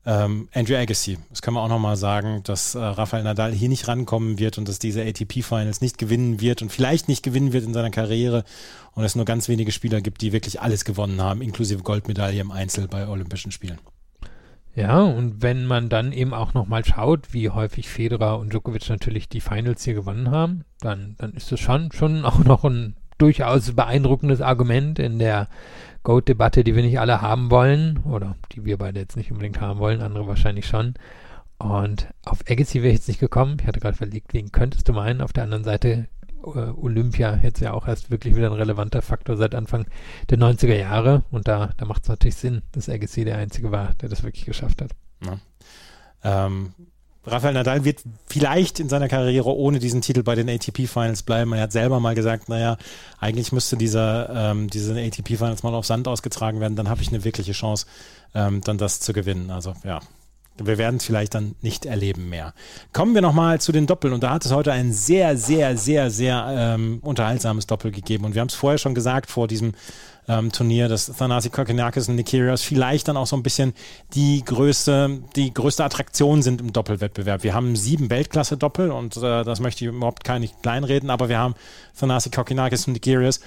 ähm, 0.09 0.49
Andrew 0.55 0.75
Agassi, 0.75 1.18
das 1.29 1.42
können 1.42 1.57
wir 1.57 1.62
auch 1.62 1.68
nochmal 1.68 1.99
sagen, 1.99 2.40
dass 2.42 2.75
äh, 2.75 2.79
Rafael 2.79 3.25
Nadal 3.25 3.53
hier 3.53 3.68
nicht 3.68 3.88
rankommen 3.88 4.38
wird 4.38 4.57
und 4.57 4.66
dass 4.66 4.79
diese 4.79 5.03
ATP-Finals 5.03 5.83
nicht 5.83 5.99
gewinnen 5.99 6.40
wird 6.40 6.62
und 6.62 6.73
vielleicht 6.73 7.09
nicht 7.09 7.23
gewinnen 7.23 7.53
wird 7.53 7.64
in 7.64 7.75
seiner 7.75 7.90
Karriere 7.90 8.44
und 8.94 9.05
es 9.05 9.16
nur 9.16 9.27
ganz 9.27 9.51
wenige 9.51 9.71
Spieler 9.71 10.01
gibt, 10.01 10.23
die 10.23 10.33
wirklich 10.33 10.62
alles 10.62 10.87
gewonnen 10.87 11.21
haben, 11.21 11.42
inklusive 11.42 11.83
Goldmedaille 11.83 12.40
im 12.40 12.51
Einzel 12.51 12.88
bei 12.88 13.07
Olympischen 13.07 13.53
Spielen. 13.53 13.79
Ja, 14.75 15.03
und 15.03 15.42
wenn 15.42 15.66
man 15.66 15.90
dann 15.90 16.12
eben 16.12 16.33
auch 16.33 16.55
nochmal 16.55 16.87
schaut, 16.87 17.35
wie 17.35 17.51
häufig 17.51 17.90
Federer 17.90 18.38
und 18.38 18.51
Djokovic 18.51 18.88
natürlich 18.88 19.29
die 19.29 19.42
Finals 19.42 19.85
hier 19.85 19.92
gewonnen 19.92 20.31
haben, 20.31 20.64
dann, 20.81 21.16
dann 21.18 21.35
ist 21.35 21.53
das 21.53 21.61
schon, 21.61 21.92
schon 21.92 22.25
auch 22.25 22.38
noch 22.38 22.64
ein 22.64 22.97
durchaus 23.18 23.72
beeindruckendes 23.72 24.40
Argument 24.40 24.98
in 24.98 25.18
der 25.18 25.48
Goat-Debatte, 26.04 26.64
die 26.64 26.74
wir 26.74 26.83
nicht 26.83 27.00
alle 27.00 27.20
haben 27.20 27.50
wollen, 27.50 27.98
oder 28.04 28.37
die 28.52 28.64
wir 28.64 28.78
beide 28.78 29.00
jetzt 29.00 29.16
nicht 29.16 29.31
unbedingt 29.31 29.61
haben 29.61 29.78
wollen, 29.78 30.00
andere 30.00 30.26
wahrscheinlich 30.26 30.66
schon. 30.66 30.94
Und 31.59 32.09
auf 32.24 32.44
Agassi 32.48 32.83
wäre 32.83 32.88
ich 32.88 33.00
jetzt 33.00 33.09
nicht 33.09 33.20
gekommen. 33.20 33.59
Ich 33.61 33.66
hatte 33.66 33.81
gerade 33.81 33.96
verlegt, 33.96 34.33
wen 34.33 34.52
könntest 34.52 34.88
du 34.88 34.92
meinen? 34.92 35.20
Auf 35.20 35.33
der 35.33 35.42
anderen 35.42 35.64
Seite 35.64 36.07
äh, 36.44 36.70
Olympia 36.70 37.40
jetzt 37.42 37.61
ja 37.61 37.72
auch 37.72 37.88
erst 37.88 38.11
wirklich 38.11 38.37
wieder 38.37 38.46
ein 38.46 38.57
relevanter 38.57 39.02
Faktor 39.02 39.37
seit 39.37 39.54
Anfang 39.57 39.87
der 40.31 40.38
90er 40.38 40.76
Jahre. 40.76 41.24
Und 41.31 41.48
da, 41.48 41.70
da 41.76 41.85
macht 41.85 42.04
es 42.04 42.09
natürlich 42.09 42.37
Sinn, 42.37 42.62
dass 42.72 42.88
Agassi 42.88 43.24
der 43.24 43.38
Einzige 43.38 43.72
war, 43.72 43.94
der 43.94 44.09
das 44.09 44.22
wirklich 44.22 44.44
geschafft 44.44 44.83
hat. 44.83 44.92
Ja. 45.24 45.38
Ähm, 46.22 46.72
Rafael 47.30 47.54
Nadal 47.54 47.84
wird 47.84 48.02
vielleicht 48.26 48.80
in 48.80 48.88
seiner 48.88 49.08
Karriere 49.08 49.54
ohne 49.54 49.78
diesen 49.78 50.00
Titel 50.00 50.22
bei 50.22 50.34
den 50.34 50.48
ATP 50.48 50.86
Finals 50.86 51.22
bleiben. 51.22 51.52
Er 51.52 51.62
hat 51.62 51.72
selber 51.72 52.00
mal 52.00 52.14
gesagt, 52.14 52.48
naja, 52.48 52.76
eigentlich 53.18 53.52
müsste 53.52 53.76
dieser, 53.76 54.50
ähm, 54.52 54.68
diese 54.68 54.92
ATP 54.92 55.36
Finals 55.36 55.62
mal 55.62 55.74
auf 55.74 55.86
Sand 55.86 56.08
ausgetragen 56.08 56.60
werden, 56.60 56.76
dann 56.76 56.88
habe 56.88 57.02
ich 57.02 57.08
eine 57.08 57.24
wirkliche 57.24 57.52
Chance, 57.52 57.86
ähm, 58.34 58.60
dann 58.62 58.78
das 58.78 59.00
zu 59.00 59.12
gewinnen. 59.12 59.50
Also 59.50 59.74
ja, 59.84 60.00
wir 60.56 60.78
werden 60.78 60.96
es 60.96 61.04
vielleicht 61.04 61.34
dann 61.34 61.54
nicht 61.62 61.86
erleben 61.86 62.28
mehr. 62.28 62.52
Kommen 62.92 63.14
wir 63.14 63.22
nochmal 63.22 63.60
zu 63.60 63.72
den 63.72 63.86
Doppeln. 63.86 64.12
Und 64.12 64.22
da 64.22 64.30
hat 64.30 64.44
es 64.44 64.52
heute 64.52 64.72
ein 64.72 64.92
sehr, 64.92 65.36
sehr, 65.36 65.76
sehr, 65.76 66.10
sehr 66.10 66.46
ähm, 66.48 66.98
unterhaltsames 67.02 67.66
Doppel 67.66 67.90
gegeben. 67.92 68.24
Und 68.24 68.34
wir 68.34 68.40
haben 68.40 68.48
es 68.48 68.54
vorher 68.54 68.78
schon 68.78 68.94
gesagt, 68.94 69.30
vor 69.30 69.48
diesem 69.48 69.72
ähm, 70.28 70.52
Turnier, 70.52 70.88
dass 70.88 71.06
Thanasi 71.06 71.50
Kokinakis 71.50 72.08
und 72.08 72.16
Nikirios 72.16 72.62
vielleicht 72.62 73.08
dann 73.08 73.16
auch 73.16 73.26
so 73.26 73.36
ein 73.36 73.42
bisschen 73.42 73.74
die 74.14 74.44
größte, 74.44 75.22
die 75.34 75.52
größte 75.52 75.84
Attraktion 75.84 76.42
sind 76.42 76.60
im 76.60 76.72
Doppelwettbewerb. 76.72 77.42
Wir 77.42 77.54
haben 77.54 77.74
sieben 77.76 78.10
Weltklasse-Doppel 78.10 78.90
und 78.90 79.16
äh, 79.16 79.44
das 79.44 79.60
möchte 79.60 79.84
ich 79.84 79.90
überhaupt 79.90 80.24
gar 80.24 80.38
nicht 80.38 80.62
kleinreden, 80.62 81.10
aber 81.10 81.28
wir 81.28 81.38
haben 81.38 81.54
Thanasi 81.98 82.30
Kokinakis 82.30 82.86
und 82.86 82.92
Nikirios 82.92 83.40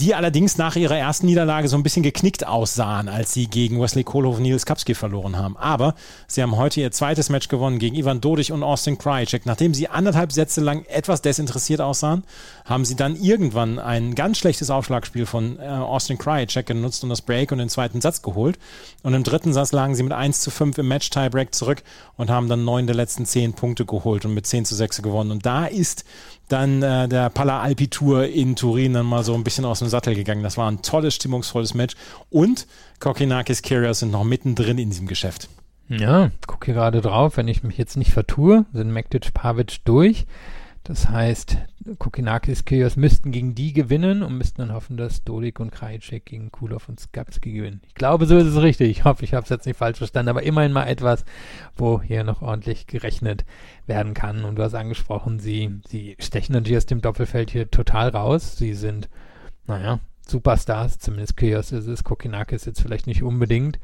die 0.00 0.14
allerdings 0.14 0.56
nach 0.56 0.76
ihrer 0.76 0.96
ersten 0.96 1.26
Niederlage 1.26 1.68
so 1.68 1.76
ein 1.76 1.82
bisschen 1.82 2.02
geknickt 2.02 2.46
aussahen, 2.46 3.08
als 3.08 3.34
sie 3.34 3.46
gegen 3.46 3.80
Wesley 3.80 4.02
Kohlhoff 4.02 4.36
und 4.36 4.42
Nils 4.42 4.64
Kapski 4.64 4.94
verloren 4.94 5.36
haben. 5.36 5.58
Aber 5.58 5.94
sie 6.26 6.42
haben 6.42 6.56
heute 6.56 6.80
ihr 6.80 6.90
zweites 6.90 7.28
Match 7.28 7.48
gewonnen 7.48 7.78
gegen 7.78 7.94
Ivan 7.94 8.22
Dodig 8.22 8.50
und 8.50 8.62
Austin 8.62 8.96
Krajicek. 8.96 9.44
Nachdem 9.44 9.74
sie 9.74 9.88
anderthalb 9.88 10.32
Sätze 10.32 10.62
lang 10.62 10.86
etwas 10.86 11.20
desinteressiert 11.20 11.82
aussahen, 11.82 12.24
haben 12.64 12.86
sie 12.86 12.96
dann 12.96 13.14
irgendwann 13.14 13.78
ein 13.78 14.14
ganz 14.14 14.38
schlechtes 14.38 14.70
Aufschlagspiel 14.70 15.26
von 15.26 15.58
äh, 15.58 15.64
Austin 15.64 16.16
Krajicek 16.16 16.66
genutzt 16.66 17.04
und 17.04 17.10
das 17.10 17.20
Break 17.20 17.52
und 17.52 17.58
den 17.58 17.68
zweiten 17.68 18.00
Satz 18.00 18.22
geholt. 18.22 18.58
Und 19.02 19.12
im 19.12 19.22
dritten 19.22 19.52
Satz 19.52 19.72
lagen 19.72 19.94
sie 19.94 20.02
mit 20.02 20.12
1 20.12 20.40
zu 20.40 20.50
5 20.50 20.78
im 20.78 20.88
Match-Tiebreak 20.88 21.54
zurück 21.54 21.82
und 22.16 22.30
haben 22.30 22.48
dann 22.48 22.64
neun 22.64 22.86
der 22.86 22.96
letzten 22.96 23.26
zehn 23.26 23.52
Punkte 23.52 23.84
geholt 23.84 24.24
und 24.24 24.32
mit 24.32 24.46
10 24.46 24.64
zu 24.64 24.74
6 24.74 25.02
gewonnen. 25.02 25.30
Und 25.30 25.44
da 25.44 25.66
ist 25.66 26.04
dann 26.52 26.82
äh, 26.82 27.08
der 27.08 27.30
Palla 27.30 27.60
Alpi 27.60 27.88
Tour 27.88 28.26
in 28.26 28.56
Turin 28.56 28.94
dann 28.94 29.06
mal 29.06 29.24
so 29.24 29.34
ein 29.34 29.44
bisschen 29.44 29.64
aus 29.64 29.78
dem 29.80 29.88
Sattel 29.88 30.14
gegangen. 30.14 30.42
Das 30.42 30.56
war 30.56 30.70
ein 30.70 30.82
tolles, 30.82 31.14
stimmungsvolles 31.14 31.74
Match. 31.74 31.94
Und 32.28 32.66
Kokinakis 32.98 33.62
Kyrgios 33.62 34.00
sind 34.00 34.10
noch 34.10 34.24
mittendrin 34.24 34.78
in 34.78 34.90
diesem 34.90 35.06
Geschäft. 35.06 35.48
Ja, 35.88 36.30
gucke 36.46 36.66
hier 36.66 36.74
gerade 36.74 37.00
drauf. 37.00 37.36
Wenn 37.36 37.48
ich 37.48 37.62
mich 37.62 37.76
jetzt 37.76 37.96
nicht 37.96 38.12
vertue, 38.12 38.64
sind 38.72 38.92
Mektic 38.92 39.34
Pavic 39.34 39.78
durch. 39.84 40.26
Das 40.82 41.08
heißt, 41.08 41.58
Kokinakis, 41.98 42.64
Kyrgios 42.64 42.96
müssten 42.96 43.32
gegen 43.32 43.54
die 43.54 43.72
gewinnen 43.72 44.22
und 44.22 44.38
müssten 44.38 44.62
dann 44.62 44.72
hoffen, 44.72 44.96
dass 44.96 45.24
Dodik 45.24 45.60
und 45.60 45.70
Krajicek 45.70 46.24
gegen 46.24 46.50
Kulov 46.50 46.88
und 46.88 46.98
Skapski 46.98 47.52
gewinnen. 47.52 47.82
Ich 47.86 47.94
glaube, 47.94 48.26
so 48.26 48.36
ist 48.38 48.46
es 48.46 48.62
richtig. 48.62 48.90
Ich 48.90 49.04
hoffe, 49.04 49.24
ich 49.24 49.34
habe 49.34 49.44
es 49.44 49.50
jetzt 49.50 49.66
nicht 49.66 49.76
falsch 49.76 49.98
verstanden, 49.98 50.30
aber 50.30 50.42
immerhin 50.42 50.72
mal 50.72 50.86
etwas, 50.86 51.24
wo 51.76 52.00
hier 52.00 52.24
noch 52.24 52.40
ordentlich 52.40 52.86
gerechnet 52.86 53.44
werden 53.86 54.14
kann. 54.14 54.44
Und 54.44 54.56
du 54.56 54.62
hast 54.62 54.74
angesprochen, 54.74 55.38
sie, 55.38 55.80
sie 55.86 56.16
stechen 56.18 56.54
natürlich 56.54 56.78
aus 56.78 56.86
dem 56.86 57.02
Doppelfeld 57.02 57.50
hier 57.50 57.70
total 57.70 58.08
raus. 58.08 58.56
Sie 58.56 58.74
sind, 58.74 59.10
naja, 59.66 60.00
Superstars, 60.26 60.98
zumindest 60.98 61.36
Kyrgios 61.36 61.72
ist 61.72 61.88
es, 61.88 62.04
Kokinakis 62.04 62.64
jetzt 62.64 62.80
vielleicht 62.80 63.06
nicht 63.06 63.22
unbedingt. 63.22 63.78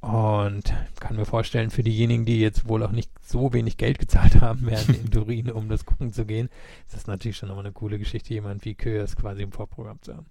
Und 0.00 0.72
kann 1.00 1.16
mir 1.16 1.24
vorstellen, 1.24 1.70
für 1.70 1.82
diejenigen, 1.82 2.24
die 2.24 2.40
jetzt 2.40 2.68
wohl 2.68 2.84
auch 2.84 2.92
nicht 2.92 3.10
so 3.20 3.52
wenig 3.52 3.76
Geld 3.78 3.98
gezahlt 3.98 4.40
haben 4.40 4.66
während 4.66 4.90
in 4.90 5.10
Turin, 5.10 5.50
um 5.50 5.68
das 5.68 5.84
gucken 5.84 6.12
zu 6.12 6.24
gehen, 6.24 6.48
ist 6.86 6.94
das 6.94 7.06
natürlich 7.08 7.36
schon 7.36 7.48
nochmal 7.48 7.64
eine 7.64 7.72
coole 7.72 7.98
Geschichte, 7.98 8.32
jemand 8.32 8.64
wie 8.64 8.74
Köhers 8.74 9.16
quasi 9.16 9.42
im 9.42 9.50
Vorprogramm 9.50 10.00
zu 10.02 10.16
haben. 10.16 10.26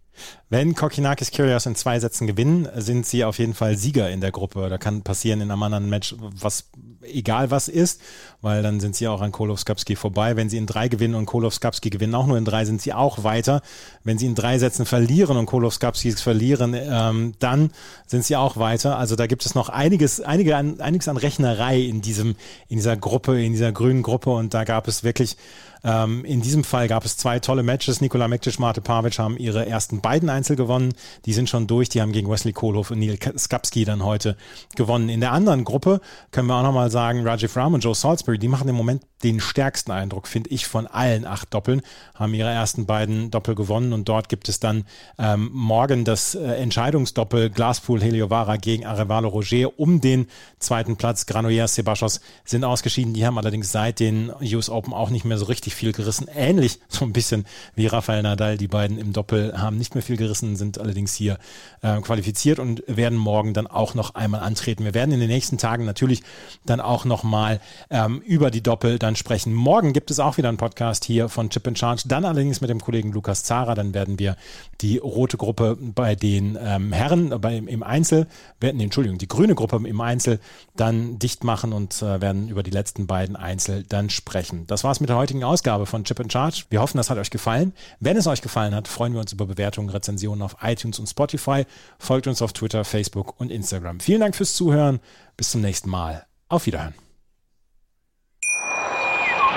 Wenn 0.49 0.75
Kokinakis 0.75 1.31
Kyrgios 1.31 1.65
in 1.65 1.75
zwei 1.75 1.99
Sätzen 1.99 2.25
gewinnen, 2.25 2.69
sind 2.75 3.05
sie 3.05 3.25
auf 3.25 3.37
jeden 3.39 3.53
Fall 3.53 3.77
Sieger 3.77 4.09
in 4.09 4.21
der 4.21 4.31
Gruppe. 4.31 4.69
Da 4.69 4.77
kann 4.77 5.01
passieren 5.01 5.41
in 5.41 5.51
einem 5.51 5.61
anderen 5.61 5.89
Match, 5.89 6.15
was 6.19 6.69
egal 7.01 7.51
was 7.51 7.67
ist, 7.67 8.01
weil 8.41 8.63
dann 8.63 8.79
sind 8.79 8.95
sie 8.95 9.07
auch 9.07 9.21
an 9.21 9.31
Kolowskapski 9.31 9.95
vorbei. 9.95 10.35
Wenn 10.35 10.49
sie 10.49 10.57
in 10.57 10.65
drei 10.65 10.87
gewinnen 10.87 11.15
und 11.15 11.25
Kolowskapski 11.25 11.89
gewinnen 11.89 12.15
auch 12.15 12.27
nur 12.27 12.37
in 12.37 12.45
drei, 12.45 12.65
sind 12.65 12.81
sie 12.81 12.93
auch 12.93 13.23
weiter. 13.23 13.61
Wenn 14.03 14.17
sie 14.17 14.25
in 14.25 14.35
drei 14.35 14.57
Sätzen 14.57 14.85
verlieren 14.85 15.37
und 15.37 15.47
Kolowskapski 15.47 16.13
verlieren, 16.13 16.73
ähm, 16.77 17.33
dann 17.39 17.71
sind 18.05 18.23
sie 18.23 18.35
auch 18.35 18.57
weiter. 18.57 18.97
Also 18.97 19.15
da 19.15 19.27
gibt 19.27 19.45
es 19.45 19.53
noch 19.53 19.69
einiges, 19.69 20.21
einige, 20.21 20.55
einiges 20.55 21.07
an 21.07 21.17
Rechnerei 21.17 21.81
in 21.81 22.01
diesem, 22.01 22.35
in 22.69 22.77
dieser 22.77 22.95
Gruppe, 22.95 23.43
in 23.43 23.51
dieser 23.51 23.71
grünen 23.71 24.03
Gruppe 24.03 24.29
und 24.29 24.53
da 24.53 24.63
gab 24.63 24.87
es 24.87 25.03
wirklich 25.03 25.37
ähm, 25.83 26.25
in 26.25 26.41
diesem 26.41 26.63
Fall 26.63 26.87
gab 26.87 27.05
es 27.05 27.17
zwei 27.17 27.39
tolle 27.39 27.63
Matches. 27.63 28.01
Nikola 28.01 28.27
Mektic, 28.27 28.59
Mate 28.59 28.81
Pavic 28.81 29.19
haben 29.19 29.37
ihre 29.37 29.65
ersten 29.65 30.01
beiden 30.01 30.29
Einzel 30.29 30.55
gewonnen. 30.55 30.93
Die 31.25 31.33
sind 31.33 31.49
schon 31.49 31.67
durch. 31.67 31.89
Die 31.89 32.01
haben 32.01 32.11
gegen 32.11 32.29
Wesley 32.29 32.53
Kohlhoff 32.53 32.91
und 32.91 32.99
Neil 32.99 33.17
Skapski 33.37 33.85
dann 33.85 34.03
heute 34.03 34.37
gewonnen. 34.75 35.09
In 35.09 35.19
der 35.19 35.31
anderen 35.31 35.63
Gruppe 35.63 36.01
können 36.31 36.47
wir 36.47 36.55
auch 36.55 36.63
nochmal 36.63 36.91
sagen, 36.91 37.27
Rajiv 37.27 37.55
Ram 37.55 37.73
und 37.73 37.83
Joe 37.83 37.95
Salisbury, 37.95 38.37
die 38.39 38.47
machen 38.47 38.67
im 38.67 38.75
Moment 38.75 39.03
den 39.23 39.39
stärksten 39.39 39.91
Eindruck, 39.91 40.27
finde 40.27 40.49
ich, 40.51 40.67
von 40.67 40.85
allen 40.85 41.25
acht 41.25 41.53
Doppeln, 41.53 41.81
haben 42.13 42.33
ihre 42.33 42.49
ersten 42.49 42.85
beiden 42.85 43.31
Doppel 43.31 43.55
gewonnen 43.55 43.93
und 43.93 44.07
dort 44.07 44.29
gibt 44.29 44.47
es 44.47 44.59
dann 44.59 44.85
ähm, 45.17 45.49
morgen 45.51 46.05
das 46.05 46.35
äh, 46.35 46.43
Entscheidungsdoppel 46.43 47.49
Glaspool 47.49 48.01
Heliovara 48.01 48.57
gegen 48.57 48.85
Arevalo 48.85 49.29
Roger 49.29 49.79
um 49.79 50.01
den 50.01 50.27
zweiten 50.59 50.97
Platz. 50.97 51.25
Granollers, 51.25 51.75
Sebastos 51.75 52.21
sind 52.45 52.63
ausgeschieden, 52.63 53.13
die 53.13 53.25
haben 53.25 53.37
allerdings 53.37 53.71
seit 53.71 53.99
den 53.99 54.31
US 54.41 54.69
Open 54.69 54.93
auch 54.93 55.09
nicht 55.09 55.25
mehr 55.25 55.37
so 55.37 55.45
richtig 55.45 55.66
viel 55.75 55.93
gerissen. 55.93 56.27
Ähnlich 56.33 56.79
so 56.87 57.05
ein 57.05 57.13
bisschen 57.13 57.45
wie 57.75 57.87
Rafael 57.87 58.23
Nadal, 58.23 58.57
die 58.57 58.67
beiden 58.67 58.97
im 58.97 59.13
Doppel 59.13 59.59
haben 59.59 59.77
nicht 59.77 59.95
mehr 59.95 60.01
viel 60.01 60.17
gerissen, 60.17 60.55
sind 60.55 60.79
allerdings 60.79 61.13
hier 61.15 61.37
äh, 61.81 61.99
qualifiziert 62.01 62.59
und 62.59 62.83
werden 62.87 63.17
morgen 63.17 63.53
dann 63.53 63.67
auch 63.67 63.93
noch 63.93 64.15
einmal 64.15 64.41
antreten. 64.41 64.83
Wir 64.83 64.93
werden 64.93 65.11
in 65.11 65.19
den 65.19 65.29
nächsten 65.29 65.57
Tagen 65.57 65.85
natürlich 65.85 66.23
dann 66.65 66.81
auch 66.81 67.05
nochmal 67.05 67.59
ähm, 67.89 68.21
über 68.21 68.51
die 68.51 68.61
Doppel 68.61 68.99
dann 68.99 69.15
sprechen. 69.15 69.53
Morgen 69.53 69.93
gibt 69.93 70.11
es 70.11 70.19
auch 70.19 70.37
wieder 70.37 70.49
einen 70.49 70.57
Podcast 70.57 71.05
hier 71.05 71.29
von 71.29 71.49
Chip 71.49 71.67
and 71.67 71.77
Charge, 71.77 72.03
dann 72.07 72.25
allerdings 72.25 72.61
mit 72.61 72.69
dem 72.69 72.81
Kollegen 72.81 73.11
Lukas 73.11 73.43
Zara. 73.43 73.75
Dann 73.75 73.93
werden 73.93 74.19
wir 74.19 74.35
die 74.81 74.97
rote 74.97 75.37
Gruppe 75.37 75.77
bei 75.79 76.15
den 76.15 76.57
ähm, 76.61 76.91
Herren 76.91 77.29
bei, 77.41 77.57
im 77.57 77.83
Einzel, 77.83 78.27
werden, 78.59 78.79
Entschuldigung, 78.79 79.17
die 79.17 79.27
grüne 79.27 79.55
Gruppe 79.55 79.81
im 79.83 80.01
Einzel 80.01 80.39
dann 80.75 81.19
dicht 81.19 81.43
machen 81.43 81.73
und 81.73 82.01
äh, 82.01 82.21
werden 82.21 82.49
über 82.49 82.63
die 82.63 82.71
letzten 82.71 83.07
beiden 83.07 83.35
Einzel 83.35 83.83
dann 83.87 84.09
sprechen. 84.09 84.65
Das 84.67 84.83
war's 84.83 84.99
mit 84.99 85.09
der 85.09 85.17
heutigen 85.17 85.43
Ausgabe 85.43 85.56
von 85.85 86.03
Chip 86.03 86.19
and 86.19 86.31
Charge. 86.31 86.65
Wir 86.69 86.81
hoffen, 86.81 86.97
das 86.97 87.09
hat 87.09 87.17
euch 87.17 87.29
gefallen. 87.29 87.73
Wenn 87.99 88.17
es 88.17 88.27
euch 88.27 88.41
gefallen 88.41 88.75
hat, 88.75 88.87
freuen 88.87 89.13
wir 89.13 89.19
uns 89.19 89.33
über 89.33 89.45
Bewertungen, 89.45 89.89
Rezensionen 89.89 90.41
auf 90.41 90.57
iTunes 90.61 90.99
und 90.99 91.07
Spotify. 91.07 91.65
Folgt 91.99 92.27
uns 92.27 92.41
auf 92.41 92.53
Twitter, 92.53 92.83
Facebook 92.85 93.39
und 93.39 93.51
Instagram. 93.51 93.99
Vielen 93.99 94.21
Dank 94.21 94.35
fürs 94.35 94.55
Zuhören. 94.55 94.99
Bis 95.35 95.51
zum 95.51 95.61
nächsten 95.61 95.89
Mal. 95.89 96.25
Auf 96.49 96.65
Wiederhören. 96.65 97.06